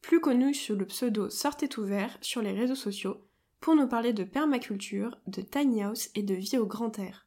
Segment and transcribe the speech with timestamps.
[0.00, 3.24] plus connue sous le pseudo Sortez ouvert sur les réseaux sociaux,
[3.60, 7.26] pour nous parler de permaculture, de tiny house et de vie au grand air.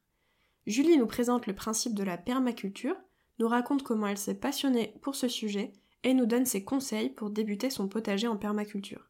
[0.66, 2.96] Julie nous présente le principe de la permaculture,
[3.38, 5.72] nous raconte comment elle s'est passionnée pour ce sujet
[6.04, 9.08] et nous donne ses conseils pour débuter son potager en permaculture.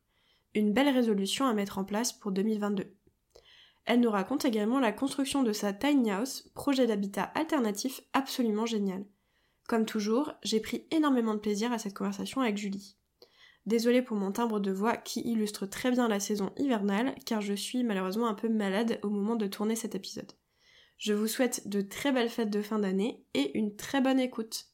[0.54, 2.94] Une belle résolution à mettre en place pour 2022.
[3.84, 9.04] Elle nous raconte également la construction de sa tiny house, projet d'habitat alternatif absolument génial.
[9.66, 12.96] Comme toujours, j'ai pris énormément de plaisir à cette conversation avec Julie.
[13.64, 17.55] Désolée pour mon timbre de voix qui illustre très bien la saison hivernale, car je
[17.55, 20.32] suis malheureusement un peu malade au moment de tourner cet épisode.
[20.98, 24.66] Je vous souhaite de très belles fêtes de fin d'année et une très bonne écoute.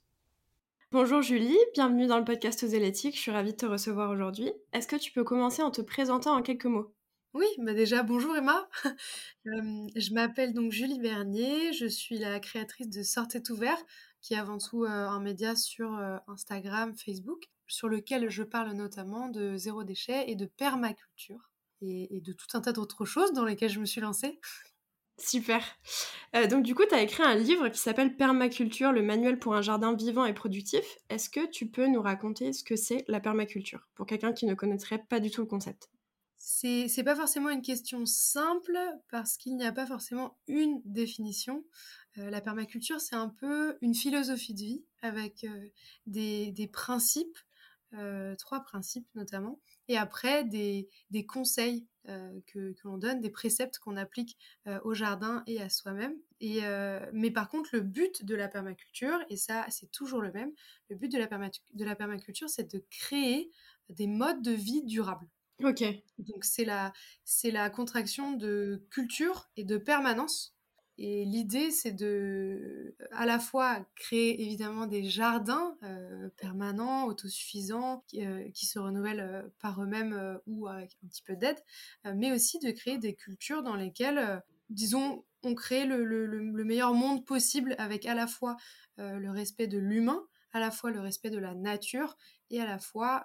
[0.91, 4.51] Bonjour Julie, bienvenue dans le podcast Zélétique, je suis ravie de te recevoir aujourd'hui.
[4.73, 6.95] Est-ce que tu peux commencer en te présentant en quelques mots?
[7.35, 8.71] Oui, bah déjà bonjour Emma.
[9.45, 13.79] je m'appelle donc Julie Bernier, je suis la créatrice de Sortez ouvert,
[14.23, 15.93] qui est avant tout un média sur
[16.27, 22.33] Instagram, Facebook sur lequel je parle notamment de zéro déchet et de permaculture et, de
[22.33, 24.41] tout un tas d'autres choses dans lesquelles je me suis lancée.
[25.19, 25.65] Super.
[26.37, 29.55] Euh, donc du coup, tu as écrit un livre qui s'appelle Permaculture, le manuel pour
[29.55, 30.85] un jardin vivant et productif.
[31.09, 34.55] Est-ce que tu peux nous raconter ce que c'est la permaculture pour quelqu'un qui ne
[34.55, 35.91] connaîtrait pas du tout le concept?
[36.41, 38.79] C'est, pas forcément une question simple
[39.11, 41.65] parce qu'il n'y a pas forcément une définition.
[42.17, 45.69] Euh, la permaculture, c'est un peu une philosophie de vie avec euh,
[46.07, 47.39] des, des, principes
[47.95, 49.59] euh, trois principes notamment,
[49.89, 50.89] et après des,
[51.27, 54.37] conseils euh, que, l'on donne, des préceptes qu'on applique
[54.67, 56.15] euh, au jardin et à soi-même.
[56.41, 56.61] Et,
[57.13, 60.53] mais par contre, le but de la permaculture, et ça c'est toujours le même,
[60.91, 63.51] le but de la, de la permaculture, c'est de créer
[63.89, 65.27] des modes de vie durables.
[65.65, 65.83] Ok.
[66.19, 66.93] Donc c'est la,
[67.25, 70.55] c'est la contraction de culture et de permanence
[71.01, 78.27] et l'idée, c'est de à la fois créer évidemment des jardins euh, permanents, autosuffisants, qui,
[78.27, 81.59] euh, se renouvellent euh, par eux-mêmes ou avec un petit peu d'aide,
[82.17, 87.77] mais aussi de créer des cultures dans lesquelles, disons, on crée le, meilleur monde possible
[87.79, 88.57] avec à la fois
[88.97, 92.17] le respect de l'humain, à la fois le respect de la nature
[92.51, 93.25] et à la fois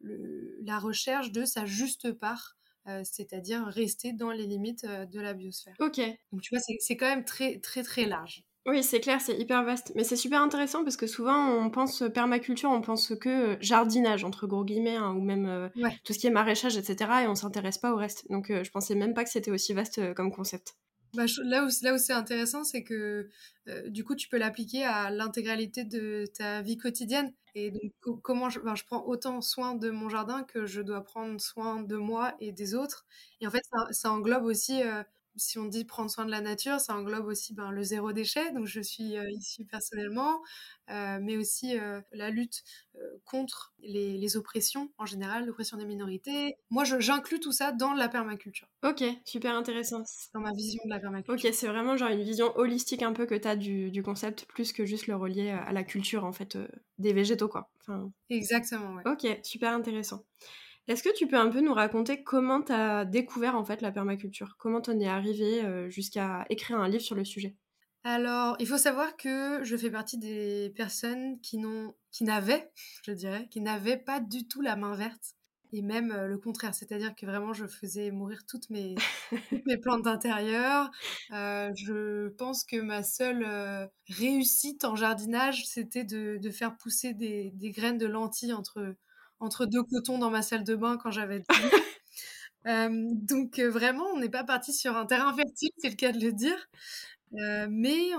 [0.00, 5.34] la recherche de sa juste part euh, c'est-à-dire rester dans les limites euh, de la
[5.34, 5.74] biosphère.
[5.80, 6.00] Ok.
[6.32, 8.44] Donc tu vois, c'est quand même très très très large.
[8.66, 9.92] Oui, c'est clair, c'est hyper vaste.
[9.96, 14.46] Mais c'est super intéressant parce que souvent, on pense permaculture, on pense que jardinage, entre
[14.46, 15.68] gros guillemets, hein, ou même euh,
[16.04, 17.22] tout ce qui est maraîchage, etc.
[17.24, 18.30] Et on s'intéresse pas au reste.
[18.30, 20.74] Donc, je pensais même pas que c'était aussi vaste comme concept.
[21.14, 23.28] Bah, là où, là où c'est intéressant, c'est que
[23.86, 27.32] du coup, tu peux l'appliquer à l'intégralité de ta vie quotidienne.
[27.54, 31.40] Et donc, comment je, je, prends autant soin de mon jardin que je dois prendre
[31.40, 33.06] soin de moi et des autres.
[33.40, 34.82] Et en fait, ça, englobe aussi
[35.40, 38.52] si on dit prendre soin de la nature, ça englobe aussi ben, le zéro déchet,
[38.52, 40.42] donc je suis euh, ici personnellement,
[40.90, 42.62] euh, mais aussi euh, la lutte
[43.24, 46.56] contre les, oppressions en général, l'oppression des minorités.
[46.68, 48.68] Moi, j'inclus tout ça dans la permaculture.
[48.84, 50.02] Ok, super intéressant.
[50.34, 51.48] Dans ma vision de la permaculture.
[51.48, 54.44] Ok, c'est vraiment genre une vision holistique un peu que tu as du, du, concept,
[54.44, 56.58] plus que juste le relier à la culture en fait
[56.98, 57.70] des végétaux quoi.
[57.80, 58.12] Enfin...
[58.28, 59.02] Exactement, ouais.
[59.06, 60.24] Ok, super intéressant.
[60.90, 63.92] Est-ce que tu peux un peu nous raconter comment tu as découvert en fait la
[63.92, 64.56] permaculture?
[64.58, 67.54] Comment tu en es arrivé euh, jusqu'à écrire un livre sur le sujet?
[68.02, 72.72] Alors, il faut savoir que je fais partie des personnes qui n'ont qui n'avaient,
[73.06, 75.36] je dirais, qui n'avaient pas du tout la main verte
[75.72, 78.96] et même euh, le contraire, c'est-à-dire que vraiment je faisais mourir toutes mes,
[79.66, 80.90] mes plantes d'intérieur.
[81.32, 83.46] Euh, je pense que ma seule
[84.08, 88.96] réussite en jardinage, c'était de, de, faire pousser des, des, graines de lentilles entre
[89.40, 91.42] entre deux cotons dans ma salle de bain quand j'avais
[92.66, 96.12] euh, donc euh, vraiment, on n'est pas parti sur un terrain fertile, c'est le cas
[96.12, 96.68] de le dire.
[97.34, 98.10] Euh, mais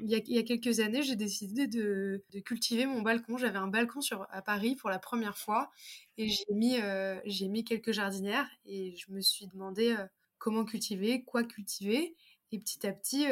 [0.00, 3.38] il, y a, quelques années, j'ai décidé de, cultiver mon balcon.
[3.38, 5.70] J'avais un balcon sur, à Paris pour la première fois
[6.18, 6.76] et j'ai mis,
[7.24, 9.96] j'ai mis quelques jardinières et je me suis demandé
[10.36, 12.14] comment cultiver, quoi cultiver.
[12.52, 13.26] Et petit à petit,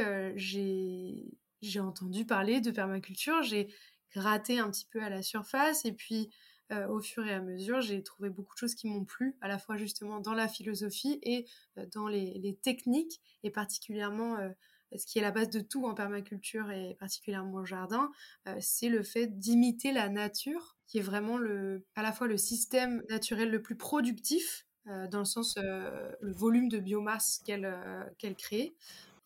[1.60, 3.42] j'ai entendu parler de permaculture.
[3.42, 3.68] J'ai
[4.10, 6.30] gratté un petit peu à la surface et puis
[6.72, 9.48] euh, au fur et à mesure, j'ai trouvé beaucoup de choses qui m'ont plu, à
[9.48, 11.46] la fois justement dans la philosophie et
[11.78, 14.48] euh, dans les, techniques, et particulièrement euh,
[14.96, 18.12] ce qui est la base de tout en permaculture et particulièrement au jardin,
[18.60, 23.02] c'est le fait d'imiter la nature qui est vraiment le, à la fois le système
[23.08, 27.76] naturel le plus productif, dans le sens le volume de biomasse qu'elle
[28.18, 28.76] qu'elle crée,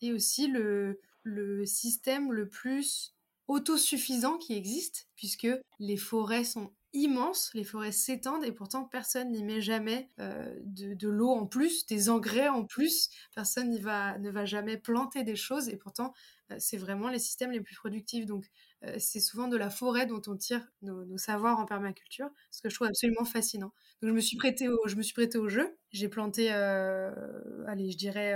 [0.01, 3.13] et aussi le, le système le plus
[3.47, 5.49] autosuffisant qui existe, puisque
[5.79, 11.07] les forêts sont immenses, les forêts s'étendent et pourtant personne n'y met jamais euh, de,
[11.07, 15.69] l'eau en plus, des engrais en plus, personne va, ne va jamais planter des choses
[15.69, 16.13] et pourtant
[16.51, 18.25] euh, c'est vraiment les systèmes les plus productifs.
[18.25, 18.45] Donc
[18.83, 22.69] euh, c'est souvent de la forêt dont on tire nos, savoirs en permaculture, ce que
[22.69, 23.71] je trouve absolument fascinant.
[24.01, 25.77] Donc je me suis prêtée au, je me suis prêtée au jeu.
[25.91, 28.35] J'ai planté, allez, je dirais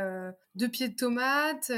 [0.56, 1.72] deux pieds de tomates,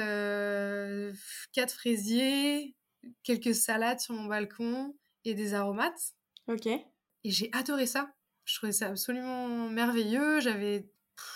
[1.54, 2.76] quatre fraisiers,
[3.24, 6.16] quelques salades sur mon balcon et des aromates.
[6.48, 6.68] Ok.
[6.68, 8.14] Et j'ai adoré ça.
[8.46, 10.40] Je trouvais ça absolument merveilleux.
[10.40, 10.88] J'avais,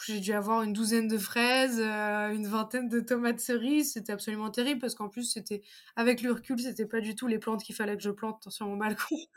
[0.06, 3.94] j'ai dû avoir une douzaine de fraises, euh, une vingtaine de tomates cerises.
[3.94, 5.64] C'était absolument terrible parce qu'en plus, c'était,
[5.96, 8.68] avec le recul, c'était pas du tout les plantes qu'il fallait que je plante sur
[8.68, 9.16] mon balcon.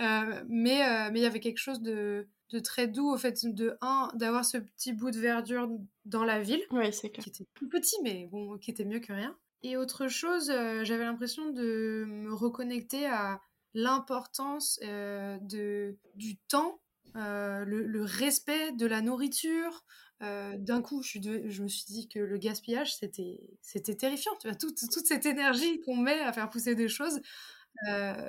[0.00, 3.44] Euh, mais euh, mais il y avait quelque chose de, de très doux au fait
[3.44, 5.68] de un d'avoir ce petit bout de verdure
[6.04, 9.00] dans la ville oui c'est clair qui était tout petit mais bon qui était mieux
[9.00, 10.52] que rien et autre chose
[10.84, 13.40] j'avais l'impression de me reconnecter à
[13.74, 16.80] l'importance euh, de, du temps,
[17.16, 19.84] euh, le, respect de la nourriture.
[20.20, 21.18] Euh, d'un coup, je,
[21.48, 24.32] je, me suis dit que le gaspillage, c'était, c'était terrifiant.
[24.40, 27.20] Tu vois, toute, toute cette énergie qu'on met à faire pousser des choses,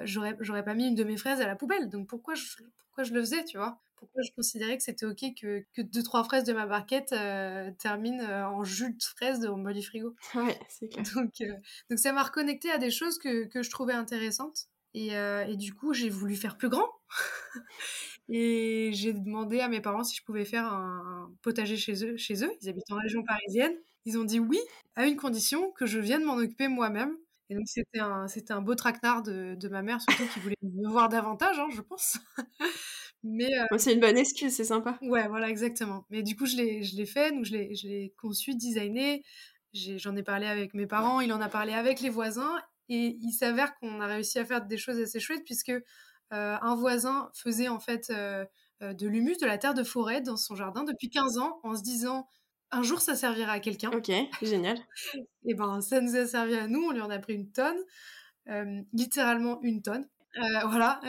[0.03, 1.89] j'aurais, j'aurais pas mis une de mes fraises à la poubelle.
[1.89, 2.45] Donc pourquoi je,
[2.83, 3.79] pourquoi je le faisais, tu vois?
[3.95, 7.13] Pourquoi je considérais que c'était ok que, que deux trois fraises de ma barquette
[7.79, 10.15] terminent en jus de fraise dans mon frigo?
[10.35, 11.03] Ouais, c'est clair.
[11.15, 11.43] Donc,
[11.89, 14.69] donc ça m'a reconnecté à des choses que, que je trouvais intéressantes.
[14.95, 16.89] Euh, et, du coup, j'ai voulu faire plus grand.
[18.29, 22.43] et j'ai demandé à mes parents si je pouvais faire un, potager chez eux, chez
[22.43, 22.51] eux.
[22.61, 23.73] Ils habitent en région parisienne.
[24.05, 24.59] Ils ont dit oui,
[24.95, 27.15] à une condition que je vienne m'en occuper moi-même.
[27.49, 30.55] Et donc, c'était un, c'était un beau traquenard de, de, ma mère, surtout qui voulait
[30.61, 32.19] me voir davantage, hein, je pense.
[33.23, 34.97] Mais euh, c'est une bonne excuse, c'est sympa.
[35.01, 36.05] Ouais, voilà, exactement.
[36.09, 39.23] Mais du coup, je l'ai, je l'ai fait, donc je l'ai, je l'ai conçu, designé.
[39.73, 42.55] j'en ai parlé avec mes parents, il en a parlé avec les voisins.
[42.89, 45.71] Et il s'avère qu'on a réussi à faire des choses assez chouettes puisque
[46.31, 48.45] euh, un voisin faisait en fait euh,
[48.83, 51.75] euh, de l'humus, de la terre de forêt dans son jardin depuis 15 ans en
[51.75, 52.27] se disant
[52.71, 53.89] un jour ça servira à quelqu'un.
[53.91, 54.11] Ok,
[54.43, 54.77] génial.
[55.45, 57.77] et ben ça nous a servi à nous, on lui en a pris une tonne,
[58.93, 60.07] littéralement une tonne.
[60.67, 60.99] voilà.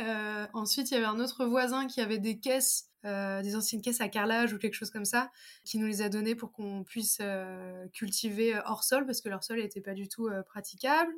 [0.54, 4.08] ensuite, il y avait un autre voisin qui avait des caisses, des anciennes caisses à
[4.08, 5.30] carrelage ou quelque chose comme ça,
[5.64, 7.20] qui nous les a données pour qu'on puisse
[7.92, 11.12] cultiver hors sol parce que leur sol n'était pas du tout praticable.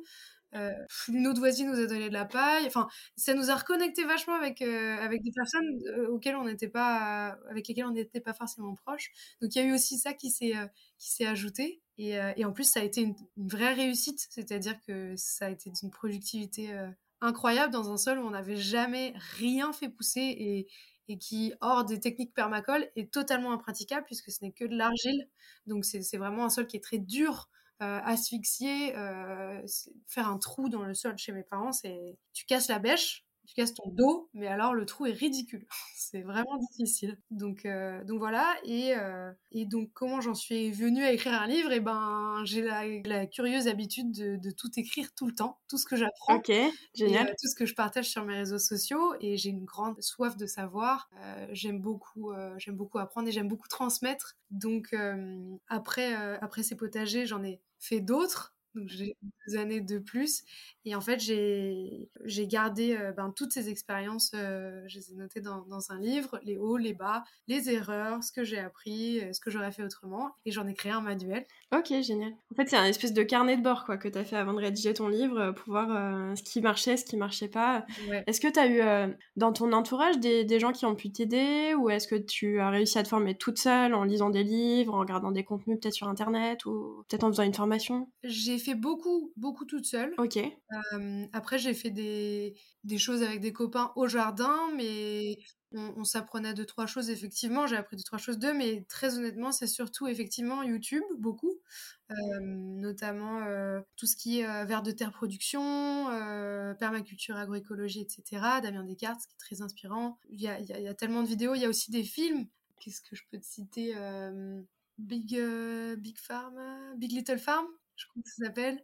[0.55, 0.71] Euh,
[1.07, 2.65] une autre voisine nous a donné de la paille.
[2.67, 6.67] Enfin, ça nous a reconnecté vachement avec, euh, avec des personnes euh, auxquelles on n'était
[6.67, 9.11] pas, avec lesquelles on n'était pas forcément proche.
[9.41, 10.53] Donc il y a eu aussi ça qui s'est
[10.97, 11.81] qui s'est ajouté.
[11.97, 15.91] Et, en plus, ça a été une, vraie réussite, c'est-à-dire que ça a été d'une
[15.91, 16.71] productivité
[17.21, 20.67] incroyable dans un sol où on n'avait jamais rien fait pousser et,
[21.07, 25.27] et qui, hors des techniques permacoles, est totalement impraticable puisque ce n'est que de l'argile.
[25.67, 29.61] Donc c'est vraiment un sol qui est très dur asphyxier, euh,
[30.07, 33.55] faire un trou dans le sol chez mes parents, c'est tu casses la bêche, tu
[33.55, 35.65] casses ton dos, mais alors le trou est ridicule.
[35.95, 37.17] c'est vraiment difficile.
[37.31, 38.55] Donc, euh, donc voilà.
[38.63, 38.93] Et,
[39.51, 41.71] et donc, comment j'en suis venue à écrire un livre?
[41.71, 45.85] Et eh ben, j'ai la, curieuse habitude de, tout écrire tout le temps, tout ce
[45.85, 46.35] que j'apprends.
[46.35, 46.51] Ok,
[46.93, 47.27] génial.
[47.39, 49.13] tout ce que je partage sur mes réseaux sociaux.
[49.19, 51.09] Et j'ai une grande soif de savoir.
[51.51, 54.35] j'aime beaucoup, j'aime beaucoup apprendre et j'aime beaucoup transmettre.
[54.51, 54.95] Donc,
[55.67, 58.52] après, après ces potagers, j'en ai fait d'autres.
[58.75, 59.15] Donc j'ai
[59.47, 60.43] deux années de plus.
[60.85, 65.41] Et en fait, j'ai gardé euh, ben, toutes ces expériences, euh, je les ai notées
[65.41, 69.31] dans, dans, un livre, les hauts, les bas, les erreurs, ce que j'ai appris, euh,
[69.31, 70.31] ce que j'aurais fait autrement.
[70.45, 71.45] Et j'en ai créé un manuel.
[71.73, 72.33] Ok, génial.
[72.51, 74.53] En fait, c'est un espèce de carnet de bord quoi, que tu as fait avant
[74.53, 77.85] de rédiger ton livre pour voir ce qui marchait, ce qui marchait pas.
[78.27, 81.73] Est-ce que tu as eu dans ton entourage des, des gens qui ont pu t'aider?
[81.73, 84.93] Ou est-ce que tu as réussi à te former toute seule en lisant des livres,
[84.93, 88.09] en regardant des contenus peut-être sur Internet ou peut-être en faisant une formation?
[88.23, 90.13] J'ai fait beaucoup, beaucoup toute seule.
[90.17, 90.39] Ok.
[91.33, 95.37] après, j'ai fait des, des, choses avec des copains au jardin, mais
[95.71, 97.67] on, s'apprenait deux, trois choses, effectivement.
[97.67, 101.59] J'ai appris deux, trois choses d'eux, mais très honnêtement, c'est surtout effectivement YouTube, beaucoup.
[102.41, 103.41] notamment
[103.95, 106.05] tout ce qui est vers de terre production,
[106.79, 108.61] permaculture, agroécologie, etc.
[108.61, 110.17] Damien Descartes, qui est très inspirant.
[110.29, 111.55] Il y a, y a, tellement de vidéos.
[111.55, 112.47] Il y a aussi des films.
[112.79, 113.95] Qu'est-ce que je peux te citer?
[114.97, 115.35] Big,
[115.97, 116.55] Big Farm,
[116.97, 118.83] Big Little Farm, je crois que ça s'appelle.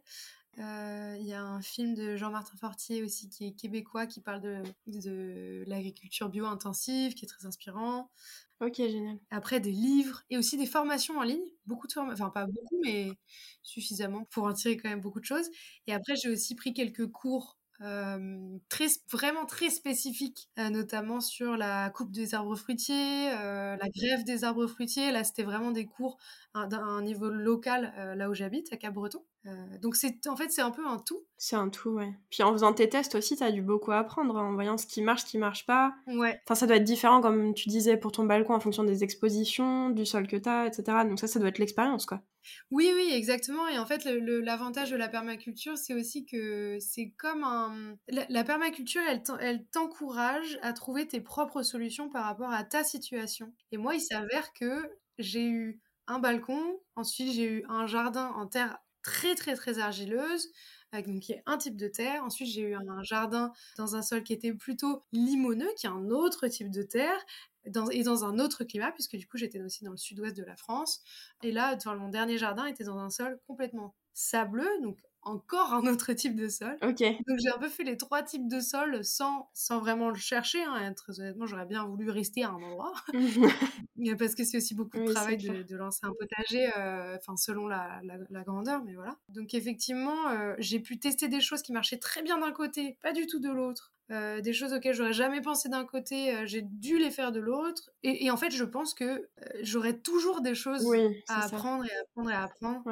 [0.58, 4.40] Euh, il y a un film de Jean-Martin Fortier aussi qui est québécois, qui parle
[4.42, 8.10] de, de l'agriculture bio-intensive, qui est très inspirant.
[8.60, 9.18] Ok, génial.
[9.30, 11.40] Après, des livres et aussi des formations en ligne.
[11.66, 13.12] Beaucoup de formations, enfin pas beaucoup, mais
[13.62, 15.48] suffisamment pour en tirer quand même beaucoup de choses.
[15.86, 21.90] Et après, j'ai aussi pris quelques cours très très, vraiment très spécifiques, notamment sur la
[21.90, 25.10] coupe des arbres fruitiers, la grève des arbres fruitiers.
[25.12, 26.18] Là, c'était vraiment des cours
[26.54, 29.22] d'un niveau local là où j'habite, à Cap-Breton.
[29.80, 31.22] donc c'est en fait c'est un peu un tout.
[31.38, 32.12] C'est un tout, ouais.
[32.30, 35.00] Puis en faisant tes tests aussi, tu as dû beaucoup apprendre en voyant ce qui
[35.00, 35.94] marche, ce qui marche pas.
[36.06, 36.40] Ouais.
[36.46, 39.90] Enfin, ça doit être différent, comme tu disais, pour ton balcon en fonction des expositions,
[39.90, 41.04] du sol que tu as, etc.
[41.08, 42.20] Donc ça, ça doit être l'expérience, quoi.
[42.70, 43.68] Oui, oui, exactement.
[43.68, 47.96] Et en fait, l'avantage de la permaculture, c'est aussi que c'est comme un...
[48.08, 49.02] La, permaculture,
[49.40, 53.52] elle t'encourage à trouver tes propres solutions par rapport à ta situation.
[53.72, 58.46] Et moi, il s'avère que j'ai eu un balcon, ensuite j'ai eu un jardin en
[58.46, 60.48] terre très, très, très argileuse,
[60.92, 62.24] donc qui est un type de terre.
[62.24, 66.10] Ensuite, j'ai eu un jardin dans un sol qui était plutôt limoneux, qui est un
[66.10, 67.24] autre type de terre,
[67.64, 70.56] et dans un autre climat, puisque du coup j'étais aussi dans le sud-ouest de la
[70.56, 71.02] France.
[71.42, 76.12] Et là, mon dernier jardin était dans un sol complètement sableux, donc encore un autre
[76.12, 76.76] type de sol.
[76.80, 80.62] Donc j'ai un peu fait les trois types de sol sans, sans vraiment le chercher.
[80.62, 80.92] Hein.
[80.94, 82.94] Très honnêtement, j'aurais bien voulu rester à un endroit.
[84.18, 88.42] Parce que c'est aussi beaucoup de travail de, lancer un potager, euh, selon la, la,
[88.42, 89.16] grandeur, mais voilà.
[89.28, 93.12] Donc effectivement, euh, j'ai pu tester des choses qui marchaient très bien d'un côté, pas
[93.12, 93.92] du tout de l'autre.
[94.10, 97.38] Euh, des choses auxquelles j'aurais jamais pensé d'un côté, euh, j'ai dû les faire de
[97.38, 97.90] l'autre.
[98.02, 99.26] Et, en fait, je pense que euh,
[99.62, 100.84] j'aurais toujours des choses
[101.28, 102.82] à apprendre et à apprendre et à apprendre.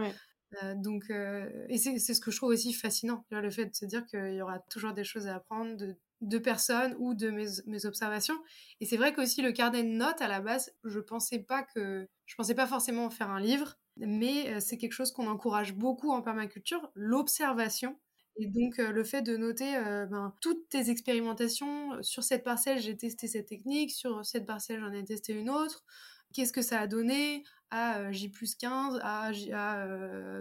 [0.77, 4.35] Donc, et c'est ce que je trouve aussi fascinant, le fait de se dire qu'il
[4.35, 5.77] y aura toujours des choses à apprendre
[6.21, 8.39] de, personnes ou de mes, observations.
[8.81, 12.09] Et c'est vrai qu'aussi le carnet de notes, à la base, je pensais pas que,
[12.27, 16.23] je pensais pas forcément faire un livre, mais c'est quelque chose qu'on encourage beaucoup en
[16.23, 17.99] permaculture, l'observation
[18.41, 19.73] et donc, le fait de noter
[20.09, 24.93] ben, toutes tes expérimentations, sur cette parcelle, j'ai testé cette technique, sur cette parcelle, j'en
[24.93, 25.85] ai testé une autre,
[26.33, 29.31] qu'est-ce que ça a donné à J plus 15, à,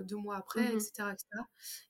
[0.04, 1.28] deux mois après, etc., mmh etc.,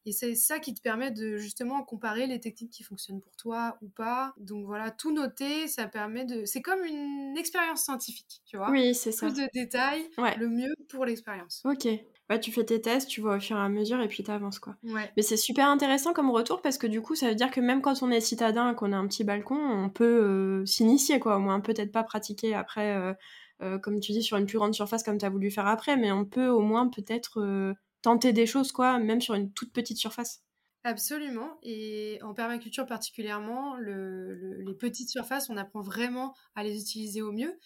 [0.06, 3.77] Et c'est ça qui te permet de justement comparer les techniques qui fonctionnent pour toi
[3.82, 4.34] ou pas.
[4.38, 6.46] Donc voilà, tout noter, ça permet de...
[6.46, 8.72] C'est comme une expérience scientifique, tu vois?
[8.72, 9.27] Oui, c'est ça.
[9.27, 11.62] Plus de détails, le mieux pour l'expérience.
[11.66, 11.88] Ok,
[12.30, 14.60] bah, tu fais tes tests, tu vois au fur et à mesure et puis t'avances
[14.60, 14.75] quoi.
[14.84, 15.10] Ouais.
[15.16, 17.82] Mais c'est super intéressant comme retour parce que du coup ça veut dire que même
[17.82, 21.38] quand on est citadin et qu'on a un petit balcon, on peut euh, s'initier quoi.
[21.38, 23.13] Au moins peut-être pas pratiquer après, euh,
[23.62, 25.98] euh, comme tu dis, sur une plus grande surface comme tu as voulu faire après,
[25.98, 29.98] mais on peut au moins peut-être tenter des choses quoi, même sur une toute petite
[29.98, 30.44] surface.
[30.84, 31.58] Absolument.
[31.64, 37.60] Et en permaculture particulièrement, les petites surfaces, on apprend vraiment à les utiliser au mieux.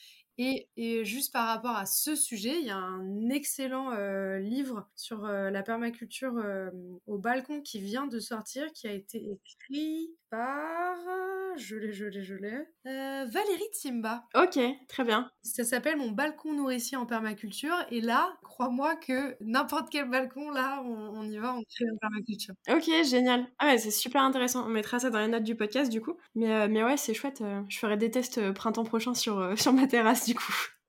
[0.43, 5.25] Et, juste par rapport à ce sujet, il y a un excellent euh, livre sur
[5.25, 6.71] euh, la permaculture euh,
[7.05, 10.97] au balcon qui vient de sortir, qui a été écrit par
[11.57, 12.53] je l'ai, je l'ai, je l'ai.
[12.87, 14.23] Euh, Valérie Timba.
[14.35, 15.29] Ok, très bien.
[15.43, 17.75] Ça s'appelle Mon balcon nourricier en permaculture.
[17.89, 22.53] Et là, crois-moi que n'importe quel balcon, là, on, y va, on crée en permaculture.
[22.69, 23.45] Ok, génial.
[23.59, 24.65] Ah ouais, c'est super intéressant.
[24.65, 26.17] On mettra ça dans les notes du podcast, du coup.
[26.35, 27.41] Mais, euh, mais ouais, c'est chouette.
[27.41, 30.25] Euh, je ferai des tests printemps prochain sur, sur ma terrasse,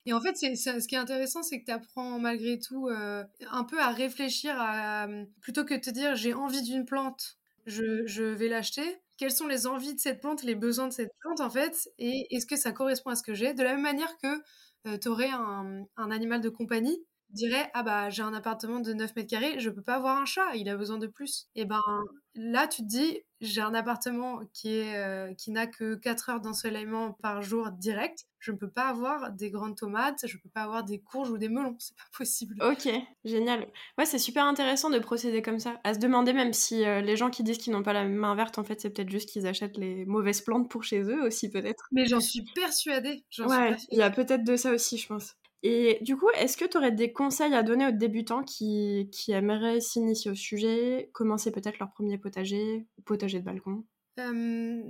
[0.05, 3.65] Et en fait, c'est, ce qui est intéressant, c'est que tu apprends malgré tout un
[3.65, 5.07] peu à réfléchir à,
[5.41, 8.99] plutôt que de te dire j'ai envie d'une plante, je, je vais l'acheter.
[9.17, 12.35] Quelles sont les envies de cette plante, les besoins de cette plante en fait, et
[12.35, 13.55] est-ce que ça correspond à ce que j'ai?
[13.55, 14.43] De la même manière que
[14.87, 16.99] euh, tu aurais un, animal de compagnie,
[17.35, 20.25] dirais ah bah j'ai un appartement de 9 mètres carrés, je peux pas avoir un
[20.25, 21.49] chat, il a besoin de plus.
[21.55, 21.81] Et ben
[22.35, 26.41] là tu te dis j'ai un appartement qui est euh, qui n'a que 4 heures
[26.41, 30.49] d'ensoleillement par jour direct, je ne peux pas avoir des grandes tomates, je ne peux
[30.49, 32.57] pas avoir des courges ou des melons, c'est pas possible.
[32.62, 32.89] OK,
[33.25, 33.67] génial.
[33.99, 37.17] Ouais, c'est super intéressant de procéder comme ça, à se demander même si euh, les
[37.17, 39.47] gens qui disent qu'ils n'ont pas la main verte en fait, c'est peut-être juste qu'ils
[39.47, 41.89] achètent les mauvaises plantes pour chez eux aussi peut-être.
[41.91, 45.35] Mais j'en suis persuadée, Ouais, il y a peut-être de ça aussi, je pense.
[45.62, 49.33] Et du coup, est-ce que tu aurais des conseils à donner aux débutants qui, qui
[49.33, 53.85] aimeraient s'initier au sujet, commencer peut-être leur premier potager, ou potager de balcon?
[54.19, 54.83] Euh,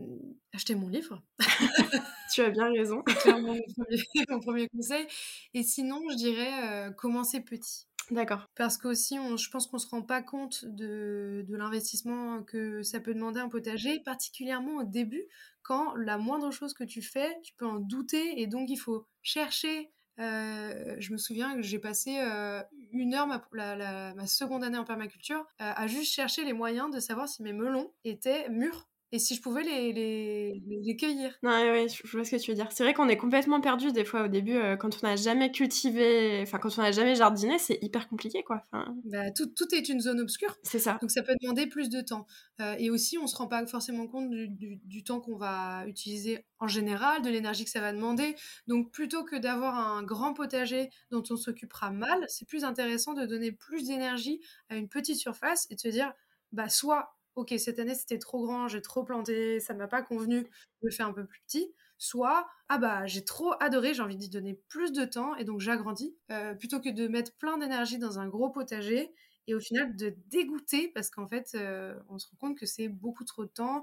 [0.54, 1.22] Acheter mon livre.
[2.32, 3.02] tu as bien raison.
[3.22, 3.54] C'est mon,
[4.30, 5.06] mon premier, conseil.
[5.54, 7.86] Et sinon, je dirais euh, commencer petit.
[8.10, 8.48] D'accord.
[8.56, 12.98] Parce qu'aussi, je pense qu'on ne se rend pas compte de, de l'investissement que ça
[12.98, 15.24] peut demander un potager, particulièrement au début,
[15.62, 19.06] quand la moindre chose que tu fais, tu peux en douter et donc il faut
[19.22, 24.84] chercher euh, je me souviens que j'ai passé euh, une heure, ma, seconde année en
[24.84, 29.18] permaculture, euh, à juste chercher les moyens de savoir si mes melons étaient mûrs et
[29.18, 31.38] si je pouvais les, les, les cueillir?
[31.42, 32.68] Ouais, ouais, je vois ce que tu veux dire.
[32.70, 35.52] C'est vrai qu'on est complètement perdu des fois au début euh, quand on n'a jamais
[35.52, 38.64] cultivé, enfin quand on n'a jamais jardiné, c'est hyper compliqué quoi.
[38.72, 38.96] Enfin...
[39.04, 40.56] Bah, tout, tout, est une zone obscure.
[40.62, 40.96] C'est ça.
[41.02, 42.26] Donc ça peut demander plus de temps.
[42.62, 46.46] Euh, et aussi, on se rend pas forcément compte du, du, temps qu'on va utiliser
[46.58, 48.34] en général, de l'énergie que ça va demander.
[48.66, 53.26] Donc plutôt que d'avoir un grand potager dont on s'occupera mal, c'est plus intéressant de
[53.26, 54.40] donner plus d'énergie
[54.70, 56.14] à une petite surface et de se dire,
[56.52, 60.46] bah soit ok, cette année c'était trop grand, j'ai trop planté, ça m'a pas convenu,
[60.82, 61.74] je le fais un peu plus petit.
[61.98, 65.60] Soit, ah bah j'ai trop adoré, j'ai envie d'y donner plus de temps et donc
[65.60, 69.12] j'agrandis, euh, plutôt que de mettre plein d'énergie dans un gros potager
[69.46, 72.88] et au final de dégoûter parce qu'en fait euh, on se rend compte que c'est
[72.88, 73.82] beaucoup trop de temps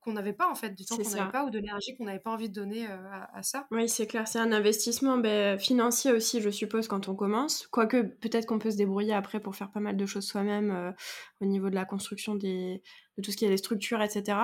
[0.00, 2.18] qu'on n'avait pas en fait du temps qu'on n'avait pas ou de l'énergie qu'on n'avait
[2.18, 2.96] pas envie de donner euh,
[3.32, 3.66] à, ça.
[3.70, 7.66] Oui c'est clair c'est un investissement ben, financier aussi je suppose quand on commence.
[7.68, 10.92] Quoique peut-être qu'on peut se débrouiller après pour faire pas mal de choses soi-même euh,
[11.40, 12.82] au niveau de la construction des
[13.18, 14.38] de tout ce qui est les structures etc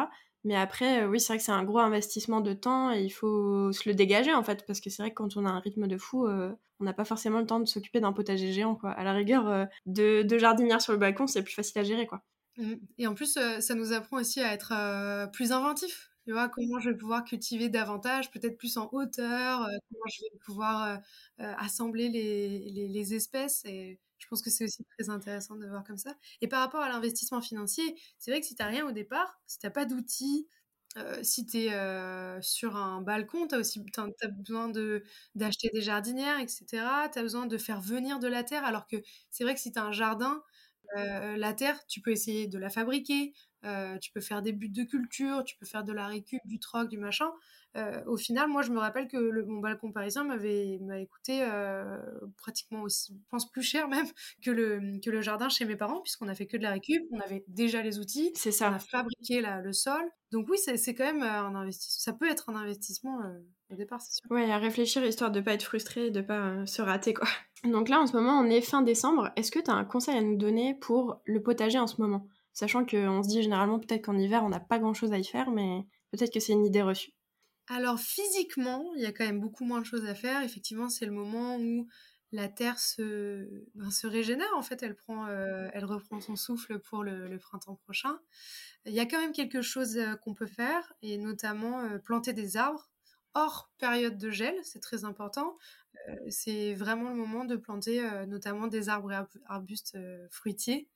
[0.44, 3.72] mais après, oui, c'est vrai que c'est un gros investissement de temps et il faut
[3.72, 5.86] se le dégager en fait, parce que c'est vrai que quand on a un rythme
[5.86, 6.26] de fou,
[6.82, 8.90] on n'a pas forcément le temps de s'occuper d'un potager géant, quoi.
[8.90, 12.22] À la rigueur, euh, de, jardinière sur le balcon, c'est plus facile à gérer, quoi.
[12.58, 12.74] Mmh.
[12.98, 16.10] Et en plus, euh, ça nous apprend aussi à être euh, plus inventif.
[16.24, 20.38] Tu vois, comment je vais pouvoir cultiver davantage, peut-être plus en hauteur, comment je vais
[20.44, 21.00] pouvoir
[21.38, 23.64] assembler les, les, espèces.
[24.22, 26.14] Je pense que c'est aussi très intéressant de voir comme ça.
[26.40, 29.40] Et par rapport à l'investissement financier, c'est vrai que si tu n'as rien au départ,
[29.46, 30.46] si tu n'as pas d'outils,
[30.98, 33.82] euh, si tu es euh, sur un balcon, tu as aussi
[34.38, 34.68] besoin
[35.34, 37.08] d'acheter des jardinières, etc.
[37.12, 38.96] Tu as besoin de faire venir de la terre, alors que
[39.30, 40.42] c'est vrai que si tu as un jardin,
[40.98, 43.32] euh, la terre, tu peux essayer de la fabriquer,
[44.00, 46.88] tu peux faire des buts de culture, tu peux faire de la récup, du troc,
[46.88, 47.30] du machin.
[47.76, 50.78] Euh, au final, moi, je me rappelle que le, mon balcon parisien m'avait
[51.10, 51.98] coûté euh,
[52.36, 54.06] pratiquement aussi, je pense plus cher même
[54.44, 57.02] que le, que le jardin chez mes parents, puisqu'on a fait que de la récup,
[57.12, 58.70] on avait déjà les outils, c'est ça.
[58.70, 60.02] on a fabriqué le sol.
[60.32, 62.12] Donc oui, c'est quand même euh, un investissement.
[62.12, 63.18] Ça peut être un investissement
[63.70, 64.26] au départ, c'est sûr.
[64.30, 67.28] Oui, à réfléchir histoire de pas être frustré de pas se rater quoi.
[67.64, 69.30] Donc là, en ce moment, on est fin décembre.
[69.36, 72.26] Est-ce que tu as un conseil à nous donner pour le potager en ce moment?
[72.52, 75.50] Sachant qu'on se dit généralement peut-être qu'en hiver, on n'a pas grand-chose à y faire,
[75.50, 77.12] mais peut-être que c'est une idée reçue.
[77.74, 80.42] Alors physiquement, il y a quand même beaucoup moins de choses à faire.
[80.42, 81.88] Effectivement, c'est le moment où
[82.30, 84.54] la Terre se, ben, régénère.
[84.56, 88.18] En fait, elle, prend, euh, reprend son souffle pour le, printemps prochain.
[88.84, 92.34] Il y a quand même quelque chose euh, qu'on peut faire, et notamment euh, planter
[92.34, 92.90] des arbres
[93.34, 95.56] hors période de gel, c'est très important.
[96.08, 100.88] Euh, c'est vraiment le moment de planter euh, notamment des arbres et arbustes euh, fruitiers.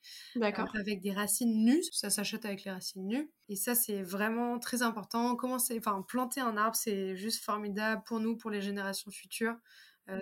[0.75, 1.83] avec des racines nues.
[1.92, 3.31] Ça s'achète avec les racines nues.
[3.49, 5.37] Et ça, c'est vraiment très important.
[5.37, 9.57] Commencer, enfin, planter un arbre, c'est juste formidable pour nous, pour les générations futures.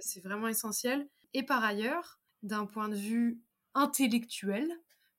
[0.00, 1.09] c'est vraiment essentiel.
[1.35, 3.40] Et par ailleurs, d'un point de vue
[3.74, 4.68] intellectuel,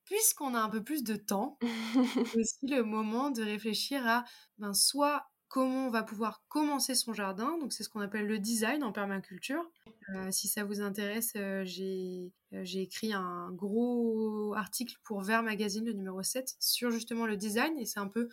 [0.06, 1.58] puisqu'on a un peu plus de temps,
[2.26, 4.24] c'est aussi le moment de réfléchir à
[4.60, 7.58] ben, soit comment on va pouvoir commencer son jardin.
[7.60, 9.70] Donc c'est ce qu'on appelle le design en permaculture.
[10.14, 15.86] Euh, si ça vous intéresse, euh, euh, j'ai écrit un gros article pour Vert Magazine,
[15.86, 17.78] le numéro 7, sur justement le design.
[17.80, 18.30] Et c'est un peu...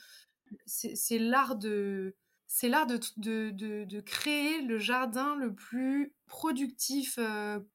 [0.66, 2.14] C'est l'art de...
[2.46, 7.18] C'est l'art de, créer le jardin le plus productif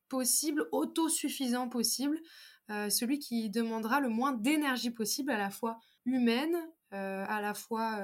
[0.08, 2.20] possible, autosuffisant possible,
[2.70, 6.56] celui qui demandera le moins d'énergie possible, à la fois humaine,
[6.92, 8.00] à la fois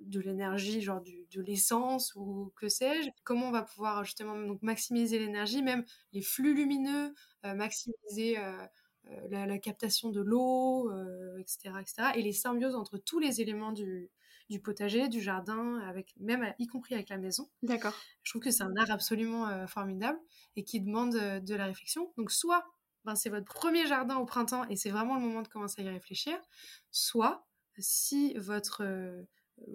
[0.00, 3.10] de l'énergie, genre du, de l'essence ou que sais-je.
[3.24, 8.66] Comment on va pouvoir justement donc maximiser l'énergie, même les flux lumineux, euh, maximiser euh,
[9.10, 10.90] euh, la, captation de l'eau,
[11.38, 11.94] etc., etc.
[12.16, 14.10] Et les symbioses entre tous les éléments du,
[14.48, 17.48] du potager, du jardin, avec même y compris avec la maison.
[17.62, 17.94] D'accord.
[18.22, 20.18] Je trouve que c'est un art absolument formidable
[20.56, 22.12] et qui demande de la réflexion.
[22.16, 22.64] Donc soit
[23.04, 25.84] ben, c'est votre premier jardin au printemps et c'est vraiment le moment de commencer à
[25.84, 26.38] y réfléchir,
[26.90, 27.46] soit
[27.78, 28.84] si votre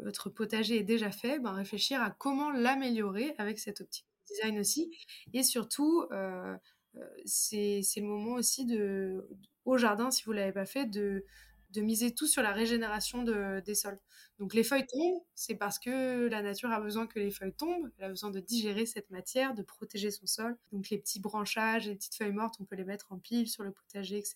[0.03, 4.91] votre potager est déjà fait, ben réfléchir à comment l'améliorer avec cette optique design aussi.
[5.33, 6.55] Et surtout, euh,
[6.97, 9.27] euh, c'est le moment aussi de,
[9.65, 11.25] au jardin, si vous ne l'avez pas fait, de,
[11.71, 13.99] de miser tout sur la régénération de, des sols.
[14.39, 17.89] Donc les feuilles tombent, c'est parce que la nature a besoin que les feuilles tombent,
[17.97, 20.57] elle a besoin de digérer cette matière, de protéger son sol.
[20.73, 23.63] Donc les petits branchages, les petites feuilles mortes, on peut les mettre en pile sur
[23.63, 24.35] le potager, etc.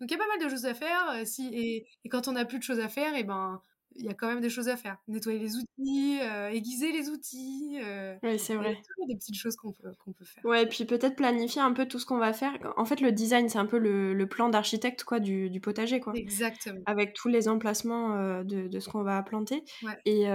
[0.00, 1.10] Donc il y a pas mal de choses à faire.
[1.10, 3.62] Euh, si, et, et quand on n'a plus de choses à faire, et ben
[3.98, 4.96] il y a quand même des choses à faire.
[5.08, 7.78] Nettoyer les outils, euh, aiguiser les outils.
[7.82, 8.80] Euh, oui, c'est vrai.
[8.98, 10.44] Il y a des petites choses qu'on peut, qu'on peut faire.
[10.44, 12.52] Ouais, et puis peut-être planifier un peu tout ce qu'on va faire.
[12.76, 16.00] En fait, le design, c'est un peu le, le plan d'architecte quoi du, du, potager.
[16.00, 16.12] Quoi.
[16.16, 16.80] Exactement.
[16.86, 19.64] Avec tous les emplacements euh, de, de, ce qu'on va planter.
[20.04, 20.26] Et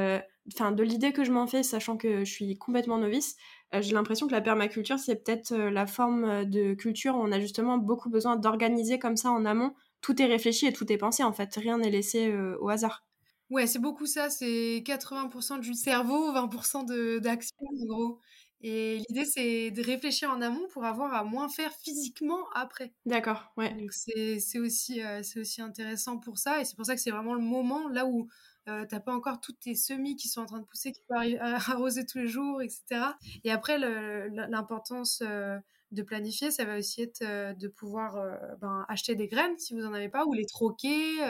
[0.53, 3.37] enfin, de l'idée que je m'en fais, sachant que je suis complètement novice,
[3.79, 7.77] j'ai l'impression que la permaculture, c'est peut-être la forme de culture où on a justement
[7.77, 9.73] beaucoup besoin d'organiser comme ça en amont.
[10.01, 11.55] Tout est réfléchi et tout est pensé, en fait.
[11.55, 13.03] Rien n'est laissé au hasard.
[13.49, 18.19] Ouais, c'est beaucoup ça, c'est 80% du cerveau, 20% d'action en gros.
[18.61, 22.93] Et l'idée, c'est de réfléchir en amont pour avoir à moins faire physiquement après.
[23.05, 23.73] D'accord, ouais.
[23.75, 26.61] Donc c'est aussi, euh, aussi intéressant pour ça.
[26.61, 28.27] Et c'est pour ça que c'est vraiment le moment là où
[28.69, 31.19] euh, t'as pas encore toutes tes semis qui sont en train de pousser, qui peuvent
[31.77, 33.17] arroser tous les jours, etc.
[33.43, 35.59] Et après, l'importance euh,
[35.93, 38.15] de planifier, ça va aussi être de pouvoir
[38.59, 41.21] ben, acheter des graines si vous n'en avez pas, ou les troquer,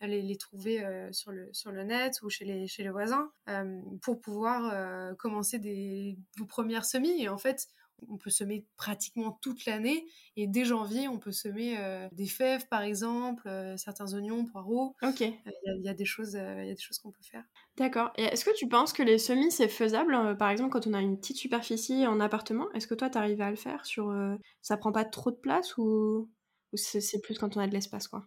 [0.00, 3.30] aller les trouver sur, le, sur le net ou chez les, chez les voisins,
[4.02, 7.22] pour pouvoir commencer des, vos premières semis.
[7.22, 7.68] Et en fait,
[8.08, 12.66] on peut semer pratiquement toute l'année et dès janvier on peut semer euh, des fèves
[12.68, 14.94] par exemple, euh, certains oignons, poireaux.
[15.02, 15.20] Ok.
[15.20, 17.44] Il euh, y, a des choses, il y a des choses qu'on peut faire.
[17.76, 18.12] D'accord.
[18.16, 21.00] Et est-ce que tu penses que les semis c'est faisable par exemple quand on a
[21.00, 22.70] une petite superficie en appartement?
[22.72, 24.14] Est-ce que toi tu arrives à le faire sur
[24.60, 26.30] ça prend pas trop de place ou,
[26.74, 28.26] c'est plus quand on a de l'espace quoi?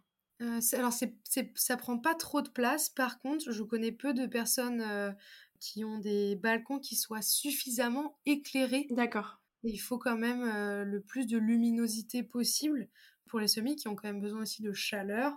[0.73, 1.15] Alors c'est,
[1.55, 2.89] ça prend pas trop de place.
[2.89, 5.15] Par contre, je connais peu de personnes
[5.59, 8.87] qui ont des balcons qui soient suffisamment éclairés.
[8.89, 10.43] D'accord il faut quand même
[10.83, 12.87] le plus de luminosité possible
[13.27, 15.33] pour les semis qui ont quand même besoin aussi de chaleur.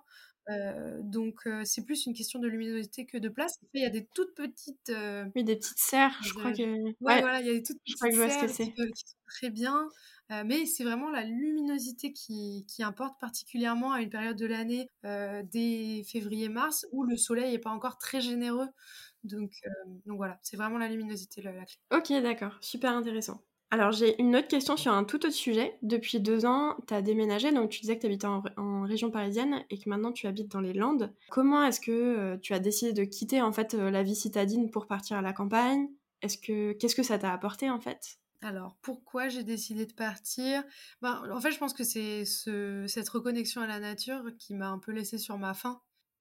[1.01, 3.59] donc c'est plus une question de luminosité que de place.
[3.75, 4.93] il y a des toutes petites.
[5.35, 6.63] oui, des petites serres, je crois que.
[7.01, 9.89] Ouais, voilà, il y a des toutes petites serres qui, sont très bien.
[10.45, 16.05] mais c'est vraiment la luminosité qui, qui, importe particulièrement à une période de l'année, dès
[16.05, 18.69] février-mars, où le soleil n'est pas encore très généreux.
[19.25, 19.53] Donc,
[20.07, 21.79] donc voilà, c'est vraiment la luminosité la clé.
[21.91, 23.43] Ok, d'accord, super intéressant.
[23.71, 25.77] Alors j'ai une autre question sur un tout autre sujet.
[25.83, 29.63] Depuis deux ans, tu as déménagé, donc tu disais que tu habitais en, région parisienne
[29.69, 31.13] et que maintenant tu habites dans les Landes.
[31.29, 34.71] Comment est-ce que euh, tu as décidé de quitter en fait euh, la vie citadine
[34.71, 35.89] pour partir à la campagne?
[36.23, 38.19] Est-ce que qu'est-ce que ça t'a apporté en fait?
[38.41, 40.63] Alors, pourquoi j'ai décidé de partir?
[41.03, 44.69] Ben, En fait, je pense que c'est ce, cette reconnexion à la nature qui m'a
[44.69, 45.81] un peu laissé sur ma faim.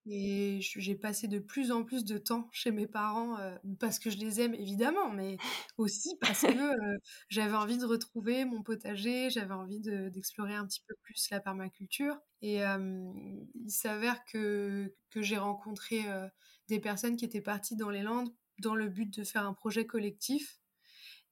[0.09, 4.09] Et j'ai passé de plus en plus de temps chez mes parents euh, parce que
[4.09, 5.37] je les aime évidemment, mais
[5.77, 6.47] aussi parce que
[6.95, 11.41] euh, j'avais envie de retrouver mon potager, j'avais envie d'explorer un petit peu plus la
[11.41, 12.17] permaculture.
[12.41, 16.27] Et il s'avère que, que j'ai rencontré euh,
[16.69, 19.85] des personnes qui étaient parties dans les Landes dans le but de faire un projet
[19.85, 20.59] collectif.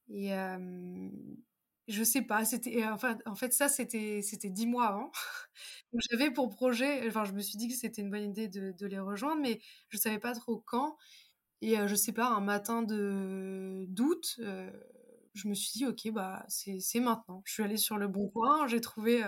[0.10, 0.32] Et,
[1.88, 2.42] je sais pas,
[2.94, 5.12] enfin en fait ça c'était dix mois avant.
[6.12, 9.00] j'avais pour projet, enfin je me suis dit que c'était une bonne idée de, les
[9.00, 10.98] rejoindre, mais je savais pas trop quand.
[11.62, 14.40] Et je sais pas, un matin de d'août,
[15.34, 17.42] je me suis dit ok bah c'est maintenant.
[17.46, 19.24] Je suis allée sur le bon coin, j'ai trouvé,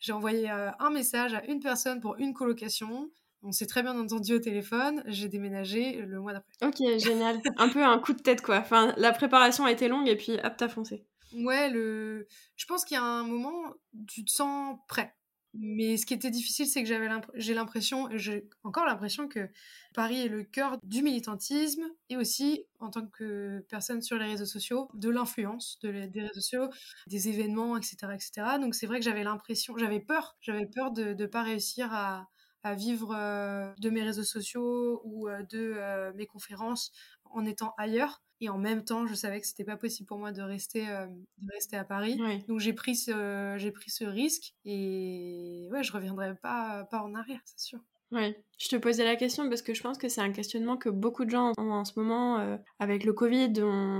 [0.00, 3.10] j'ai envoyé un message à une personne pour une colocation.
[3.42, 5.02] On s'est très bien entendu au téléphone.
[5.06, 6.52] J'ai déménagé le mois d'après.
[6.66, 7.40] Ok, génial.
[7.56, 8.56] un peu un coup de tête, quoi.
[8.58, 11.04] Enfin, la préparation a été longue et puis hop, t'as foncé.
[11.34, 12.26] Ouais, le...
[12.56, 13.74] je pense qu'il y a un moment,
[14.08, 15.14] tu te sens prêt.
[15.54, 19.48] Mais ce qui était difficile, c'est que j'avais j'ai l'impression, j'ai encore l'impression que
[19.94, 24.44] Paris est le cœur du militantisme et aussi, en tant que personne sur les réseaux
[24.46, 26.68] sociaux, de l'influence de des réseaux sociaux,
[27.06, 28.12] des événements, etc.
[28.14, 28.58] etc.
[28.60, 32.28] Donc c'est vrai que j'avais l'impression, j'avais peur, j'avais peur de ne pas réussir à,
[32.62, 36.92] à vivre euh, de mes réseaux sociaux ou euh, de euh, mes conférences
[37.24, 38.22] en étant ailleurs.
[38.40, 41.06] Et en même temps, je savais que c'était pas possible pour moi de rester, euh,
[41.06, 42.20] de rester à Paris.
[42.46, 47.14] Donc j'ai pris ce, j'ai pris ce risque et ouais, je reviendrai pas, pas en
[47.14, 47.80] arrière, c'est sûr.
[48.10, 50.88] Oui, je te posais la question parce que je pense que c'est un questionnement que
[50.88, 53.52] beaucoup de gens ont en ce moment euh, avec le Covid.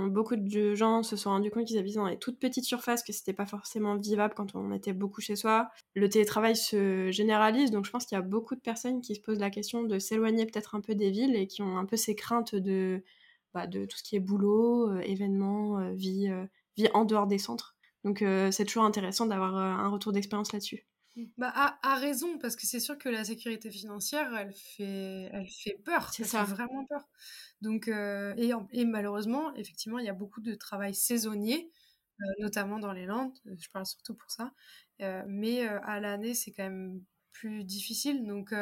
[0.07, 3.13] beaucoup de gens se sont rendus compte qu'ils habitaient dans des toutes petites surfaces, que
[3.13, 5.69] c'était pas forcément vivable quand on était beaucoup chez soi.
[5.93, 9.21] Le télétravail se généralise, donc je pense qu'il y a beaucoup de personnes qui se
[9.21, 11.95] posent la question de s'éloigner peut-être un peu des villes et qui ont un peu
[11.95, 13.03] ces craintes de
[13.53, 16.45] bah, de tout ce qui est boulot, euh, événements, euh, vie, euh,
[16.77, 17.75] vie en dehors des centres.
[18.05, 20.87] Donc c'est toujours intéressant d'avoir un retour d'expérience là-dessus.
[21.17, 21.23] Mmh.
[21.37, 25.77] Bah, à, raison, parce que c'est sûr que la sécurité financière, elle fait, elle fait
[25.83, 26.09] peur.
[26.13, 26.45] C'est ça.
[26.45, 27.09] Fait vraiment peur.
[27.61, 31.69] Donc, et, et, malheureusement, effectivement, il y a beaucoup de travail saisonnier,
[32.39, 33.37] notamment dans les Landes.
[33.43, 34.53] Je parle surtout pour ça.
[35.27, 38.25] mais à l'année, c'est quand même plus difficile.
[38.25, 38.53] Donc,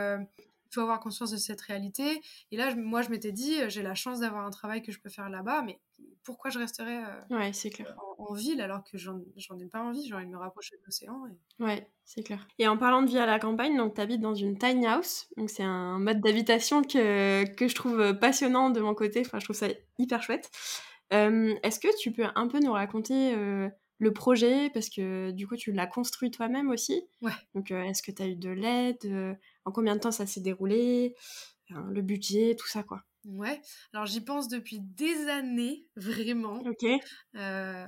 [0.70, 2.22] il faut avoir conscience de cette réalité.
[2.52, 5.10] Et là, moi, je m'étais dit, j'ai la chance d'avoir un travail que je peux
[5.10, 5.80] faire là-bas, mais
[6.28, 7.96] pourquoi je resterais euh, ouais, c'est clair.
[8.18, 11.26] En, ville alors que j'en ai pas envie J'ai envie de me rapprocher de l'océan.
[11.28, 11.64] Et...
[11.64, 12.46] Ouais, c'est clair.
[12.60, 15.28] Et en parlant de vie à la campagne, donc tu habites dans une tiny house.
[15.38, 19.22] Donc c'est un mode d'habitation que, que je trouve passionnant de mon côté.
[19.26, 20.52] Enfin, je trouve ça hyper chouette.
[21.14, 24.70] Euh, est-ce que tu peux un peu nous raconter euh, le projet?
[24.72, 27.08] Parce que du coup, tu l'as construit toi-même aussi.
[27.22, 27.32] Ouais.
[27.56, 31.14] Donc, est-ce que tu as eu de l'aide en combien de temps ça s'est déroulé,
[31.70, 33.04] le budget, tout ça quoi.
[33.26, 33.60] Ouais,
[33.92, 36.62] alors j'y pense depuis des années, vraiment.
[36.62, 36.86] Ok.
[37.36, 37.86] Euh,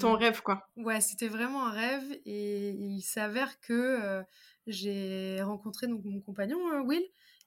[0.00, 0.66] Ton rêve quoi.
[0.76, 4.22] Ouais, c'était vraiment un rêve et il s'avère que euh,
[4.66, 7.04] j'ai rencontré donc mon compagnon euh, Will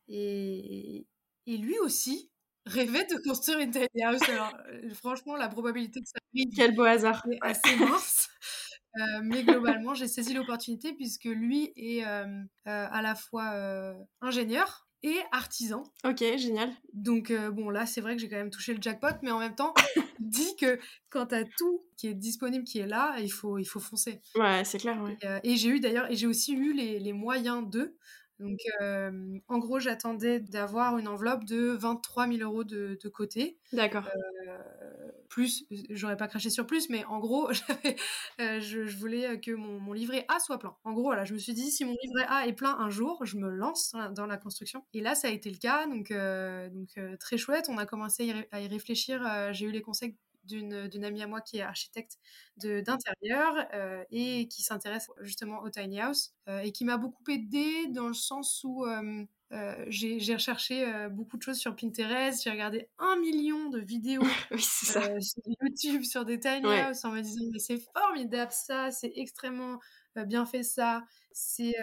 [0.08, 1.06] et,
[1.46, 2.32] et lui aussi
[2.66, 4.22] rêvait de construire une tiny house.
[4.30, 4.54] Alors
[4.94, 6.48] franchement, la probabilité que ça arrive.
[6.56, 7.22] Quel beau hasard.
[7.30, 8.30] Est assez mince.
[8.98, 13.54] Euh, mais globalement, j'ai saisi l'opportunité puisque lui est euh, euh, à la fois
[14.22, 15.84] ingénieur et artisan.
[16.04, 16.72] Ok, génial.
[16.94, 19.56] Donc bon, là, c'est vrai que j'ai quand même touché le jackpot, mais en même
[19.56, 19.74] temps,
[20.20, 20.80] dit que
[21.10, 24.22] quand t'as tout qui est disponible, qui est là, il faut, il faut foncer.
[24.36, 25.00] Ouais, c'est clair.
[25.02, 25.18] Ouais.
[25.44, 27.98] Et, j'ai eu d'ailleurs, et j'ai aussi eu les, les moyens d'eux.
[28.40, 28.60] Donc,
[29.48, 33.58] en gros, j'attendais d'avoir une enveloppe de 23 000 euros de, de côté.
[33.72, 34.08] D'accord.
[34.08, 35.05] Euh,
[35.36, 37.50] plus, j'aurais pas craché sur plus, mais en gros,
[38.40, 40.78] euh, je, voulais que mon, livret A soit plein.
[40.86, 43.26] En gros, voilà, je me suis dit, si mon livret A est plein un jour,
[43.26, 44.86] je me lance dans la, construction.
[44.94, 46.70] Et là, ça a été le cas, donc, euh,
[47.20, 47.66] très chouette.
[47.68, 49.52] On a commencé à y réfléchir.
[49.52, 52.18] J'ai eu les conseils d'une amie à moi qui est architecte
[52.58, 57.88] d'intérieur euh, et qui s'intéresse justement au tiny house euh, et qui m'a beaucoup aidée
[57.90, 59.26] dans le sens où euh,
[59.88, 64.24] j'ai recherché beaucoup de choses sur Pinterest, j'ai regardé un million de vidéos
[64.60, 65.02] sur
[65.62, 69.80] YouTube sur des tiny house en me disant mais c'est formidable ça, c'est extrêmement
[70.26, 71.76] bien fait ça, c'est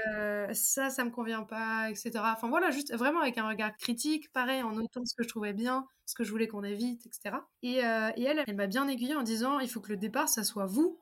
[0.52, 2.12] ça, ça me convient pas, etc.
[2.34, 5.52] Enfin voilà, juste vraiment avec un regard critique, pareil, en notant ce que je trouvais
[5.52, 7.36] bien, ce que je voulais qu'on évite, etc.
[7.62, 10.44] Et, et elle, elle m'a bien aiguillée en disant, il faut que le départ, ça
[10.44, 10.98] soit vous.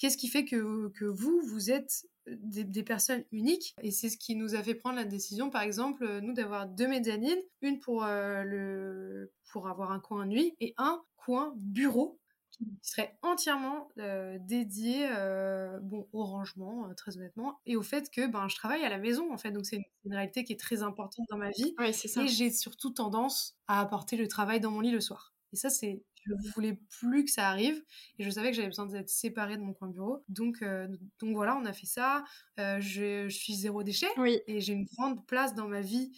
[0.00, 3.76] Qu'est-ce qui fait que, que vous, vous êtes des, des, personnes uniques?
[3.82, 6.88] Et c'est ce qui nous a fait prendre la décision, par exemple, nous, d'avoir deux
[6.88, 12.18] mezzanines, une pour, le, pour avoir un coin nuit et un coin bureau
[12.50, 18.10] qui serait entièrement euh, dédié euh, bon, au rangement, euh, très honnêtement, et au fait
[18.10, 19.50] que ben, je travaille à la maison, en fait.
[19.52, 21.74] Donc, c'est une, réalité qui est très importante dans ma vie.
[21.78, 22.22] Ouais, ça.
[22.22, 25.34] Et j'ai surtout tendance à apporter le travail dans mon lit le soir.
[25.52, 26.02] Et ça, c'est.
[26.26, 27.82] Je ne voulais plus que ça arrive.
[28.18, 30.22] Et je savais que j'avais besoin d'être séparée de mon coin bureau.
[30.28, 30.62] Donc,
[31.18, 32.24] donc voilà, on a fait ça.
[32.58, 34.08] Je, je, suis zéro déchet.
[34.18, 34.40] Oui.
[34.46, 36.12] Et j'ai une grande place dans ma vie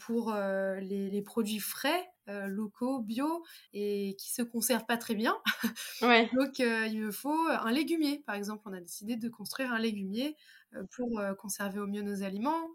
[0.00, 5.36] pour les, les produits frais euh, locaux, bio, et qui se conservent pas très bien.
[6.02, 6.30] Ouais.
[6.34, 8.22] Donc, euh, il me faut un légumier.
[8.26, 10.36] Par exemple, on a décidé de construire un légumier
[10.74, 12.70] euh, pour conserver au mieux nos aliments,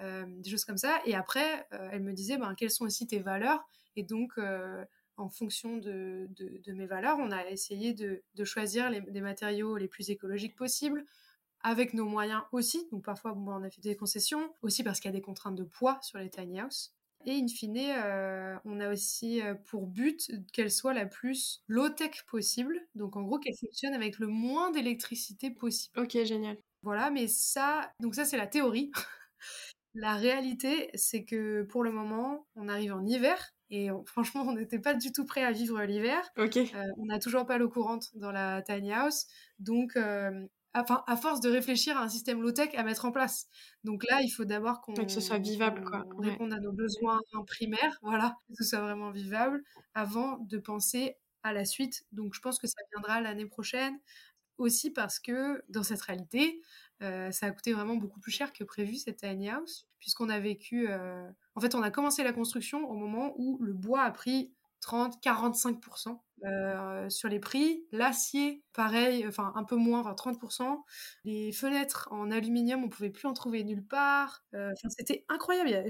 [0.00, 1.00] des choses comme ça.
[1.06, 3.68] Et après, elle me disait, ben, quelles sont aussi tes valeurs?
[3.96, 4.32] Et donc,
[5.18, 9.76] en fonction de, de, mes valeurs, on a essayé de, de choisir les, les, matériaux
[9.76, 11.04] les plus écologiques possibles,
[11.60, 12.88] avec nos moyens aussi.
[12.92, 15.56] Donc parfois, bon, on a fait des concessions, aussi parce qu'il y a des contraintes
[15.56, 16.94] de poids sur les tiny house.
[17.26, 22.24] Et in fine, euh, on a aussi euh, pour but qu'elle soit la plus low-tech
[22.26, 22.80] possible.
[22.94, 25.98] Donc en gros, qu'elle fonctionne avec le moins d'électricité possible.
[25.98, 26.56] Ok, génial.
[26.82, 28.92] Voilà, mais ça, donc ça c'est la théorie.
[29.94, 33.52] la réalité, c'est que pour le moment, on arrive en hiver.
[33.70, 36.22] Et franchement, on n'était pas du tout prêt à vivre l'hiver.
[36.74, 39.26] Euh, on n'a toujours pas l'eau courante dans la tiny house.
[39.58, 39.96] Donc,
[40.74, 43.46] enfin, à force de réfléchir à un système low-tech à mettre en place.
[43.84, 46.04] Donc là, il faut d'abord qu'on que ce soit vivable, quoi.
[46.18, 49.62] réponde à nos besoins primaires, voilà, que ce soit vraiment vivable,
[49.94, 52.04] avant de penser à la suite.
[52.12, 53.98] Donc je pense que ça viendra l'année prochaine,
[54.58, 56.60] aussi parce que dans cette réalité,
[57.02, 60.38] euh, ça a coûté vraiment beaucoup plus cher que prévu cette tiny house, puisqu'on a
[60.38, 60.88] vécu.
[60.88, 64.52] Euh, en fait, on a commencé la construction au moment où le bois a pris
[64.80, 67.84] 30-45% euh, sur les prix.
[67.92, 70.82] L'acier, pareil, enfin un peu moins, enfin 30%.
[71.24, 74.44] Les fenêtres en aluminium, on pouvait plus en trouver nulle part.
[74.88, 75.86] C'était incroyable.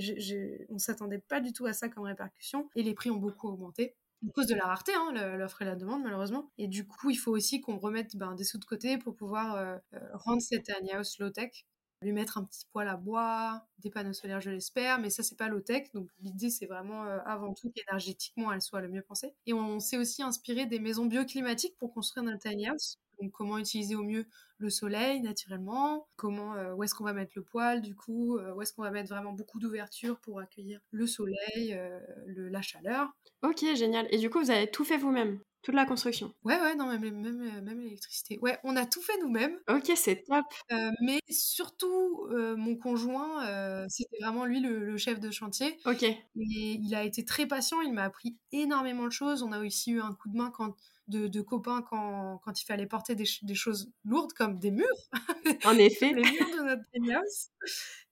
[0.70, 2.68] on s'attendait pas du tout à ça comme répercussion.
[2.76, 3.96] Et les prix ont beaucoup augmenté.
[4.26, 6.50] À cause de la rareté, hein, l'offre et la demande, malheureusement.
[6.58, 9.54] Et du coup, il faut aussi qu'on remette ben, des sous de côté pour pouvoir
[9.54, 9.76] euh,
[10.14, 11.64] rendre cette tiny house low-tech
[12.02, 15.36] lui mettre un petit poêle à bois, des panneaux solaires, je l'espère, mais ça, c'est
[15.36, 15.90] pas low-tech.
[15.94, 19.34] Donc, l'idée, c'est vraiment euh, avant tout qu'énergétiquement, elle soit le mieux pensée.
[19.46, 22.98] Et on, s'est aussi inspiré des maisons bioclimatiques pour construire notre tiny house.
[23.20, 24.26] Donc, comment utiliser au mieux
[24.58, 28.54] le soleil naturellement, comment, euh, où est-ce qu'on va mettre le poêle du coup, euh,
[28.54, 31.78] où est-ce qu'on va mettre vraiment beaucoup d'ouverture pour accueillir le soleil,
[32.26, 33.12] le, la chaleur.
[33.42, 34.08] Ok, génial.
[34.10, 35.38] Et du coup, vous avez tout fait vous-même?
[35.62, 36.32] Toute la construction?
[36.44, 38.38] Ouais, ouais, non, même, même, même l'électricité.
[38.40, 39.58] Ouais, on a tout fait nous-mêmes.
[39.68, 40.46] Ok, c'est top.
[40.72, 45.76] Euh, mais surtout, euh, mon conjoint, euh, c'était vraiment lui le, chef de chantier.
[45.84, 46.04] Ok.
[46.04, 49.42] Et il a été très patient, il m'a appris énormément de choses.
[49.42, 50.74] On a aussi eu un coup de main quand
[51.08, 54.86] de, copains quand, quand, il fallait porter des, des, choses lourdes comme des murs.
[55.64, 56.12] En effet.
[56.14, 57.48] les murs de notre house.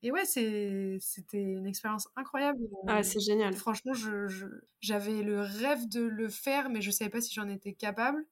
[0.02, 0.98] Et ouais, c'était
[1.32, 2.60] une expérience incroyable.
[2.88, 3.54] Ah, c'est génial.
[3.54, 3.92] Franchement,
[4.80, 8.24] j'avais le rêve de le faire, mais je savais pas si j'en étais capable.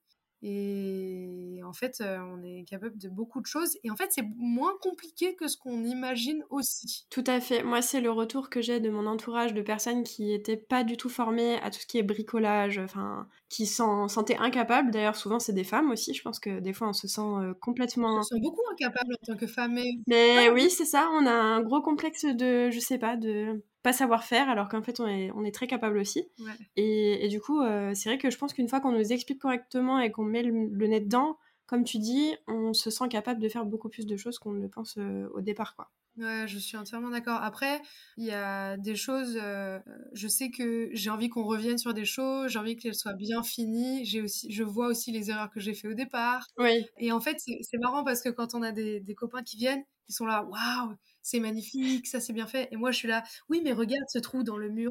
[0.47, 3.79] Et en fait, euh, on est capable de beaucoup de choses.
[3.83, 7.07] Et en fait, c'est moins compliqué que ce qu'on imagine aussi.
[7.09, 7.63] Tout à fait.
[7.63, 10.99] Moi, c'est le retour que j'ai de mon entourage de personnes qui n'étaient pas du
[10.99, 14.91] tout formées à tout ce qui est bricolage, enfin, qui s'en sentaient incapables.
[14.91, 16.13] D'ailleurs, souvent, c'est des femmes aussi.
[16.13, 18.19] Je pense que des fois, on se sent euh, complètement.
[18.19, 19.73] On se sent beaucoup incapable en tant que femme.
[19.73, 21.09] Mais, mais oui, c'est ça.
[21.15, 24.83] On a un gros complexe de, je sais pas, de pas savoir faire, alors qu'en
[24.83, 26.27] fait, on est, on est très capable aussi.
[26.75, 29.39] Et, et, du coup, euh, c'est vrai que je pense qu'une fois qu'on nous explique
[29.39, 33.49] correctement et qu'on met le, nez dedans, comme tu dis, on se sent capable de
[33.49, 35.77] faire beaucoup plus de choses qu'on ne le pense euh, au départ.
[35.77, 35.91] quoi.
[36.17, 37.43] Ouais, je suis entièrement d'accord.
[37.43, 37.83] Après,
[38.17, 39.79] il y a des choses, euh,
[40.15, 43.43] je sais que j'ai envie qu'on revienne sur des choses, j'ai envie qu'elles soient bien
[43.43, 44.07] finies.
[44.07, 46.47] J'ai aussi, je vois aussi les erreurs que j'ai fait au départ.
[46.57, 46.87] Oui.
[46.97, 49.85] Et en fait, c'est marrant parce que quand on a des, des copains qui viennent,
[50.09, 50.95] ils sont là, waouh,
[51.25, 52.69] c'est magnifique, ça c'est bien fait.
[52.71, 54.91] Et moi, je suis là, oui, mais regarde ce trou dans le mur,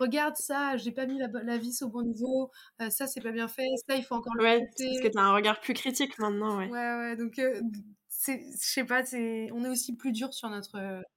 [0.00, 2.50] regarde ça, j'ai pas mis la, la, vis au bon niveau,
[2.80, 5.18] euh, ça c'est pas bien fait, ça il faut encore le ouais, Parce que tu
[5.18, 6.70] as un regard plus critique maintenant, ouais.
[6.70, 7.60] Ouais, ouais, donc euh,
[8.26, 10.70] je sais pas, on est aussi plus dur sur notre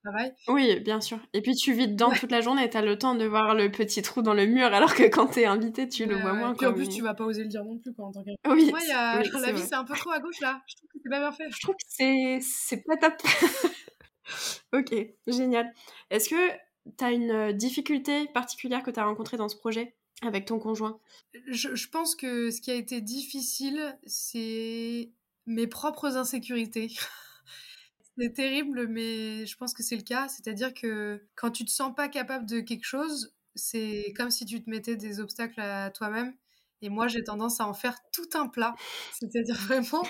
[0.03, 0.33] travail.
[0.49, 1.19] Oui, bien sûr.
[1.33, 3.71] Et puis tu vis dedans toute la journée, tu as le temps de voir le
[3.71, 6.53] petit trou dans le mur, alors que quand t'es invité, tu le vois moins.
[6.53, 8.69] Puis en plus, tu vas pas oser le dire non plus en tant Oui.
[8.69, 9.21] Moi, y a...
[9.21, 10.61] la vie, c'est un peu trop à gauche là.
[10.67, 11.49] Je trouve que c'est pas bien fait.
[11.49, 13.13] Je trouve que c'est pas top.
[14.73, 14.93] ok,
[15.27, 15.73] génial.
[16.09, 16.51] Est-ce que
[16.97, 20.59] tu as une euh, difficulté particulière que tu as rencontrée dans ce projet avec ton
[20.59, 20.99] conjoint?
[21.47, 25.11] Je, je pense que ce qui a été difficile, c'est
[25.45, 26.89] mes propres insécurités.
[28.17, 30.27] c'est terrible, mais je pense que c'est le cas.
[30.29, 34.63] C'est-à-dire que quand tu te sens pas capable de quelque chose, c'est comme si tu
[34.63, 36.33] te mettais des obstacles à toi-même.
[36.81, 38.75] Et moi, j'ai tendance à en faire tout un plat.
[39.13, 40.03] C'est-à-dire vraiment,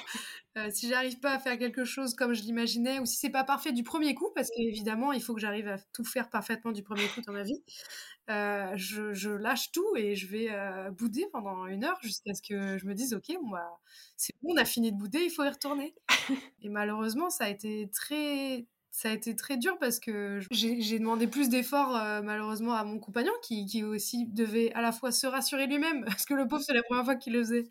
[0.58, 3.44] euh, si j'arrive pas à faire quelque chose comme je l'imaginais, ou si c'est pas
[3.44, 6.84] parfait du premier coup, parce qu'évidemment, il faut que j'arrive à tout faire parfaitement du
[6.84, 7.64] premier coup dans ma vie,
[8.30, 12.78] euh, je, lâche tout et je vais euh, bouder pendant une heure jusqu'à ce que
[12.78, 13.80] je me dise, ok, bon, bah,
[14.16, 15.96] c'est bon, on a fini de bouder, il faut y retourner.
[16.62, 21.26] et malheureusement, ça a été très ça a été très dur parce que j'ai demandé
[21.26, 25.26] plus d'efforts euh, malheureusement à mon compagnon qui, qui, aussi devait à la fois se
[25.26, 27.68] rassurer lui-même parce que le pauvre c'est la première fois qu'il le faisait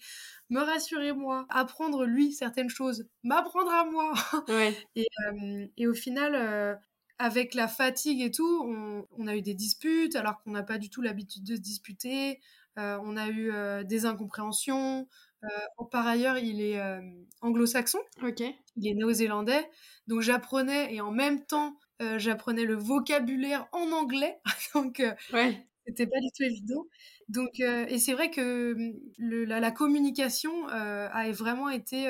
[0.49, 4.15] me rassurer moi apprendre lui certaines choses m'apprendre à moi.
[4.97, 6.75] Et, euh, et, au final euh,
[7.19, 10.79] avec la fatigue et tout on, on a eu des disputes alors qu'on n'a pas
[10.79, 12.41] du tout l'habitude de se disputer.
[12.77, 13.53] On a eu
[13.85, 15.07] des incompréhensions
[15.45, 17.01] euh, par ailleurs, il est euh,
[17.41, 17.99] anglo-saxon.
[18.23, 18.43] Ok.
[18.77, 19.69] Il est néo-zélandais.
[20.07, 24.41] Donc j'apprenais et en même temps, euh, j'apprenais le vocabulaire en anglais.
[24.75, 25.67] donc ouais.
[25.87, 26.87] c'était pas du tout évident.
[27.29, 32.09] Donc et c'est vrai que hum, la, communication a vraiment été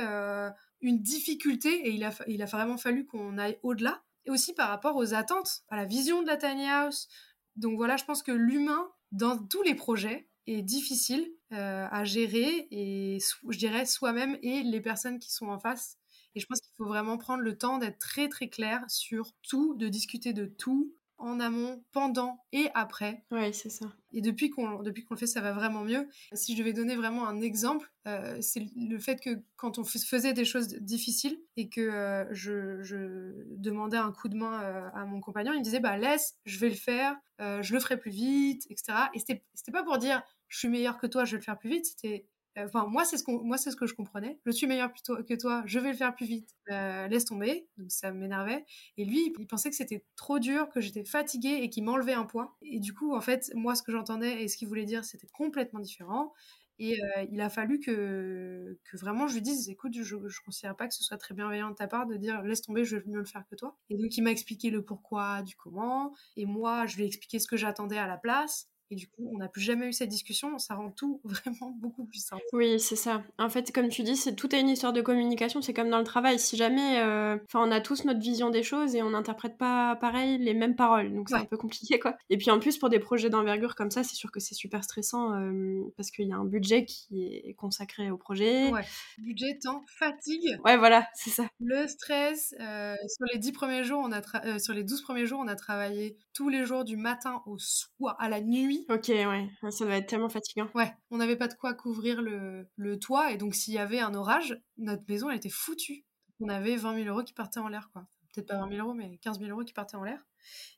[0.81, 4.03] une difficulté et il a, il a vraiment fallu qu'on aille au-delà.
[4.27, 7.09] Et aussi par rapport aux attentes, à la vision de la tiny house.
[7.57, 12.69] Donc voilà, je pense que l'humain dans tous les projets est difficile euh, à gérer
[12.71, 15.97] et je dirais soi-même et les personnes qui sont en face.
[16.37, 19.75] Et je pense qu'il faut vraiment prendre le temps d'être très très clair sur tout,
[19.75, 23.25] de discuter de tout en amont, pendant et après.
[23.31, 23.87] Oui, c'est ça.
[24.13, 26.09] Et depuis qu'on depuis qu'on le fait, ça va vraiment mieux.
[26.33, 30.33] Si je devais donner vraiment un exemple, euh, c'est le fait que quand on faisait
[30.33, 35.21] des choses difficiles et que euh, je, je, demandais un coup de main à mon
[35.21, 38.67] compagnon, il me disait bah laisse, je vais le faire, je le ferai plus vite,
[38.71, 39.11] etc.
[39.15, 41.59] Et c'était c'était pas pour dire je suis meilleur que toi, je vais le faire
[41.59, 41.87] plus vite.
[41.87, 42.27] C'était
[42.59, 44.41] euh, Enfin, moi, c'est ce, moi, ce que je comprenais.
[44.45, 46.51] Je suis meilleur que toi, je vais le faire plus vite.
[46.71, 47.69] Euh, laisse tomber.
[47.79, 48.65] Donc, ça m'énervait.
[48.99, 52.25] Et lui, il pensait que c'était trop dur, que j'étais fatiguée et qu'il m'enlevait un
[52.27, 52.57] poids.
[52.63, 55.29] Et du coup, en fait, moi, ce que j'entendais et ce qu'il voulait dire, c'était
[55.29, 56.35] complètement différent.
[56.81, 60.75] Et euh, il a fallu que, que vraiment je lui dise écoute, je ne considère
[60.75, 63.03] pas que ce soit très bienveillant de ta part de dire laisse tomber, je vais
[63.07, 63.77] mieux le faire que toi.
[63.91, 66.15] Et donc, il m'a expliqué le pourquoi, du comment.
[66.37, 68.71] Et moi, je lui ai expliqué ce que j'attendais à la place.
[68.91, 70.59] Et du coup, on n'a plus jamais eu cette discussion.
[70.59, 72.43] Ça rend tout vraiment beaucoup plus simple.
[72.53, 73.23] Oui, c'est ça.
[73.39, 75.63] En fait, comme tu dis, c'est tout est une histoire de communication.
[75.63, 76.39] C'est comme dans le travail.
[76.39, 79.97] Si jamais, euh, enfin, on a tous notre vision des choses et on n'interprète pas
[79.97, 82.17] pareil les mêmes paroles, donc c'est un peu compliqué, quoi.
[82.31, 84.83] Et puis en plus, pour des projets d'envergure comme ça, c'est sûr que c'est super
[84.83, 88.71] stressant euh, parce qu'il y a un budget qui est consacré au projet.
[88.71, 88.85] Ouais.
[89.19, 90.59] Budget, temps, fatigue.
[90.65, 91.45] Ouais, voilà, c'est ça.
[91.61, 92.55] Le stress.
[92.61, 95.57] Euh, sur les 10 premiers jours, on a sur les 12 premiers jours, on a
[95.57, 99.97] travaillé tous les jours du matin au soir, à la nuit Ok, ouais, ça doit
[99.97, 100.71] être tellement fatigant.
[100.75, 103.99] Ouais, on n'avait pas de quoi couvrir le, le toit, et donc s'il y avait
[103.99, 106.07] un orage, notre maison, elle était foutue.
[106.41, 108.07] On avait 20 000 euros qui partaient en l'air, quoi.
[108.33, 110.25] Peut-être pas 20 000 euros, mais 15 000 euros qui partaient en l'air.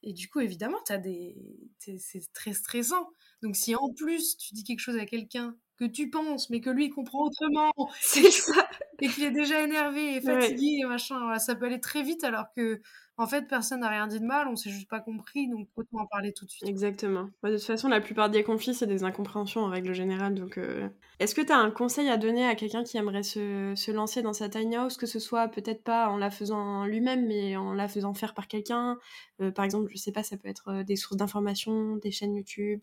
[0.03, 1.37] Et du coup, évidemment, as des...
[1.79, 3.09] c'est très stressant.
[3.41, 6.71] Donc si en plus, tu dis quelque chose à quelqu'un que tu penses, mais que
[6.71, 7.71] lui, comprend autrement,
[8.01, 8.69] c'est ça,
[9.01, 12.47] et qu'il est déjà énervé et fatigué, et machin, ça peut aller très vite, alors
[12.55, 12.81] que
[13.19, 15.99] en fait, personne n'a rien dit de mal, on s'est juste pas compris, donc autant
[15.99, 16.67] en parler tout de suite.
[16.67, 17.29] Exactement.
[17.45, 20.35] de toute façon, la plupart des conflits, c'est des incompréhensions en règle générale.
[20.35, 23.75] Donc, euh, est-ce que tu as un conseil à donner à quelqu'un qui aimerait se,
[23.77, 27.27] se, lancer dans sa tiny house, que ce soit peut-être pas en la faisant lui-même,
[27.27, 28.99] mais en la faisant faire par quelqu'un?
[29.43, 32.35] Euh, Par exemple, je sais pas, ça peut être euh, des sources d'informations, des chaînes
[32.35, 32.81] YouTube,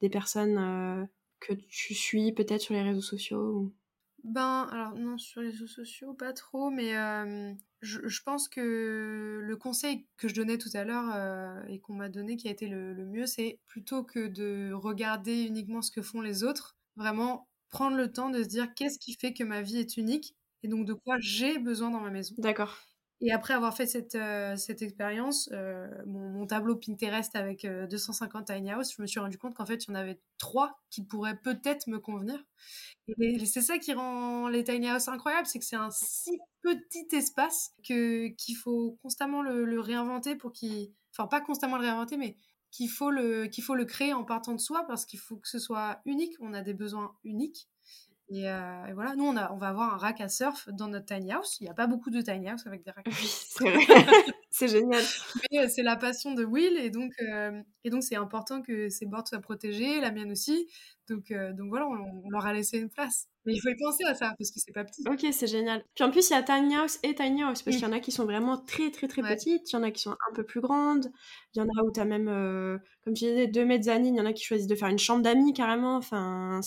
[0.00, 1.08] des personnes
[1.40, 3.72] que tu suis peut-être sur les réseaux sociaux
[4.26, 6.94] Ben, alors non, sur les réseaux sociaux, pas trop, mais
[7.80, 12.08] je, pense que le conseil que je donnais tout à l'heure euh, et qu'on m'a
[12.08, 16.20] donné qui a été le, mieux, c'est plutôt que de regarder uniquement ce que font
[16.20, 19.78] les autres, vraiment prendre le temps de se dire qu'est-ce qui fait que ma vie
[19.78, 22.34] est unique et donc de quoi j'ai besoin dans ma maison.
[22.38, 22.78] D'accord.
[23.20, 28.70] Et après avoir fait cette, euh, cette expérience, euh, mon, tableau Pinterest avec 250 tiny
[28.70, 31.38] house, je me suis rendu compte qu'en fait, il y en avait trois qui pourraient
[31.38, 32.44] peut-être me convenir.
[33.18, 37.06] Et, c'est ça qui rend les tiny house incroyables, c'est que c'est un si petit
[37.12, 40.92] espace que qu'il faut constamment le, le réinventer pour qu'il...
[41.12, 42.36] Enfin, pas constamment le réinventer, mais
[42.76, 45.48] qu'il faut, le, qu'il faut le créer en partant de soi parce qu'il faut que
[45.48, 46.34] ce soit unique.
[46.40, 47.68] On a des besoins uniques.
[48.32, 51.06] Euh, et, voilà, nous, on, a, on va avoir un rack à surf dans notre
[51.06, 51.58] tiny house.
[51.60, 53.06] Il n'y a pas beaucoup de tiny house avec des racks.
[53.06, 53.64] Oui, c'est
[54.50, 55.02] c'est génial.
[55.52, 58.88] Mais euh, c'est la passion de Will et donc euh, et donc c'est important que
[58.88, 60.68] ses boards soient protégées, la mienne aussi.
[61.08, 63.28] Donc donc voilà, on, leur a laissé une place.
[63.46, 65.02] Mais il faut y penser à ça parce que c'est pas petit.
[65.08, 65.84] Ok, c'est génial.
[65.94, 67.92] Puis en plus, il y a tiny house et tiny house parce qu'il y en
[67.92, 70.34] a qui sont vraiment très très très petites, il y en a qui sont un
[70.34, 71.10] peu plus grandes,
[71.54, 72.26] il y en a où tu as même,
[73.04, 75.22] comme tu disais, deux mezzanines, il y en a qui choisissent de faire une chambre
[75.22, 75.96] d'amis carrément.
[75.96, 76.60] Enfin,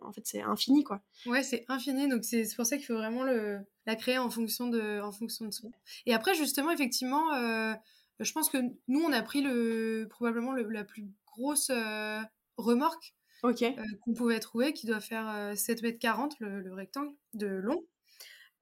[0.00, 1.02] en fait, c'est infini quoi.
[1.26, 2.08] Ouais, c'est infini.
[2.08, 5.46] Donc c'est pour ça qu'il faut vraiment le la créer en fonction de, en fonction
[5.46, 5.70] de soi.
[6.06, 7.74] Et après, justement, effectivement, euh,
[8.18, 8.58] je pense que
[8.88, 12.20] nous, on a pris le, probablement la plus grosse euh,
[12.56, 13.14] remorque
[13.44, 13.70] euh,
[14.02, 17.84] qu'on pouvait trouver, qui doit faire 7 mètres 40, le, rectangle de long.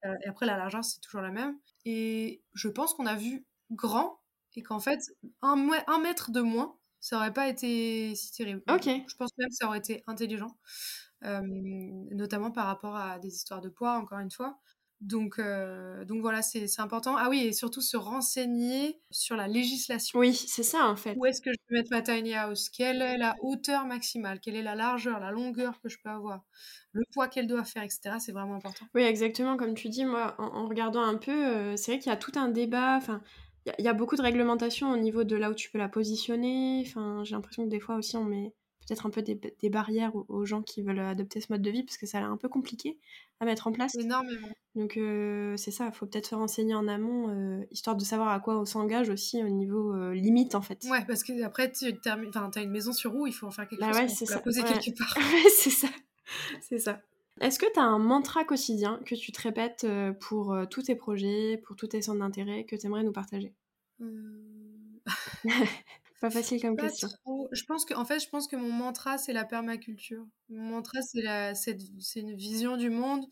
[0.03, 1.57] et après, la largeur, c'est toujours la même.
[1.85, 4.19] Et je pense qu'on a vu grand
[4.55, 4.99] et qu'en fait,
[5.41, 8.63] un, un, mètre de moins, ça aurait pas été si terrible.
[8.69, 8.85] Ok.
[8.85, 10.57] Je pense même que ça aurait été intelligent.
[11.21, 14.59] notamment par rapport à des histoires de poids, encore une fois.
[15.01, 17.15] Donc, euh, donc voilà, c'est important.
[17.17, 20.19] Ah oui, et surtout se renseigner sur la législation.
[20.19, 21.15] Oui, c'est ça en fait.
[21.17, 22.69] Où est-ce que je peux mettre ma tiny house?
[22.69, 24.41] Quelle est la hauteur maximale?
[24.41, 26.43] Quelle est la largeur, la longueur que je peux avoir?
[26.91, 28.17] Le poids qu'elle doit faire, etc.
[28.19, 28.85] C'est vraiment important.
[28.93, 29.55] Oui, exactement.
[29.55, 32.33] Comme tu dis, moi, en, regardant un peu, euh, c'est vrai qu'il y a tout
[32.35, 32.97] un débat.
[32.97, 33.21] Enfin,
[33.77, 36.83] il y, a beaucoup de réglementations au niveau de là où tu peux la positionner.
[36.85, 38.53] Enfin, j'ai l'impression que des fois aussi, on met
[38.89, 41.97] peut-être un peu des, barrières aux, gens qui veulent adopter ce mode de vie parce
[41.97, 42.97] que ça a l'air un peu compliqué
[43.39, 43.95] à mettre en place.
[43.95, 44.49] Énormément.
[44.75, 48.29] Donc euh, c'est ça, il faut peut-être se renseigner en amont, euh, histoire de savoir
[48.29, 50.83] à quoi on s'engage aussi au niveau euh, limite en fait.
[50.89, 53.81] Ouais, parce que après tu as une maison sur roue, il faut en faire quelque
[53.81, 55.15] bah chose pour la poser quelque part.
[55.57, 55.89] c'est ça,
[56.61, 57.01] c'est ça.
[57.41, 59.87] Est-ce que tu as un mantra quotidien que tu te répètes
[60.19, 63.53] pour tous tes projets, pour tous tes centres d'intérêt, que tu aimerais nous partager?
[66.19, 67.09] Pas facile comme question.
[67.51, 70.25] Je pense que, en fait, je pense que mon mantra, c'est la permaculture.
[70.49, 71.77] Mon mantra, c'est la, c'est
[72.15, 73.25] une vision du monde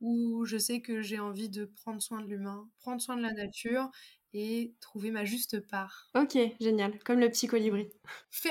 [0.00, 3.32] où je sais que j'ai envie de prendre soin de l'humain, prendre soin de la
[3.32, 3.90] nature
[4.34, 6.08] et trouver ma juste part.
[6.14, 6.98] Ok, génial.
[7.04, 7.88] Comme le petit colibri.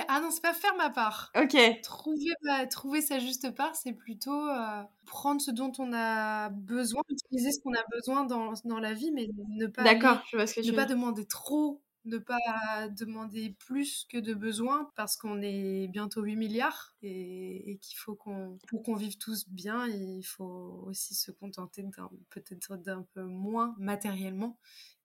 [0.08, 1.32] Ah non, c'est pas faire ma part.
[1.36, 1.58] Ok.
[1.84, 2.30] Trouver,
[2.70, 7.60] trouver sa juste part, c'est plutôt euh, prendre ce dont on a besoin, utiliser ce
[7.62, 10.66] qu'on a besoin dans, dans la vie, mais ne pas, D'accord, je vois ce que
[10.66, 16.24] ne pas demander trop ne pas demander plus que de besoin parce qu'on est bientôt
[16.24, 21.32] 8 milliards et, qu'il faut qu'on pour qu'on vive tous bien il faut aussi se
[21.32, 21.84] contenter
[22.30, 24.58] peut-être d'un peu moins matériellement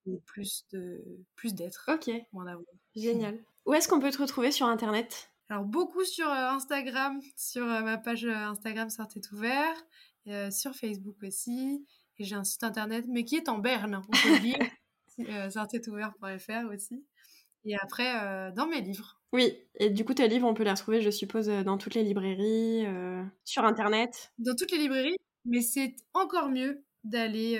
[0.06, 2.10] et plus de plus d'être ok.
[2.94, 3.38] Génial.
[3.66, 5.30] Où est-ce qu'on peut te retrouver sur internet?
[5.48, 9.74] Alors beaucoup sur euh, Instagram sur euh, ma page euh, Instagram Sortez ouvert
[10.50, 11.86] sur Facebook aussi.
[12.18, 14.58] Et j'ai un site internet mais qui est en berne on peut dire
[15.20, 15.48] euh,
[15.88, 17.04] ouvert.fr aussi.
[17.66, 19.20] Et après, euh, dans mes livres.
[19.32, 21.94] Oui, et du coup, tes livres, on peut les retrouver, je suppose, euh, dans toutes
[21.94, 24.32] les librairies, euh, sur Internet.
[24.38, 27.52] Dans toutes les librairies, mais c'est encore mieux d'aller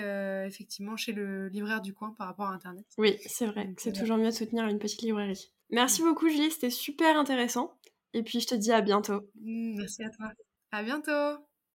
[0.45, 2.85] effectivement chez le libraire du coin par rapport à Internet.
[2.97, 5.53] Oui, c'est vrai, c'est toujours mieux de soutenir une petite librairie.
[5.69, 7.71] Merci beaucoup, Julie, c'était super intéressant.
[8.13, 9.21] Et puis, je te dis à bientôt.
[9.35, 10.31] Mmh, merci à toi.
[10.71, 11.47] À bientôt.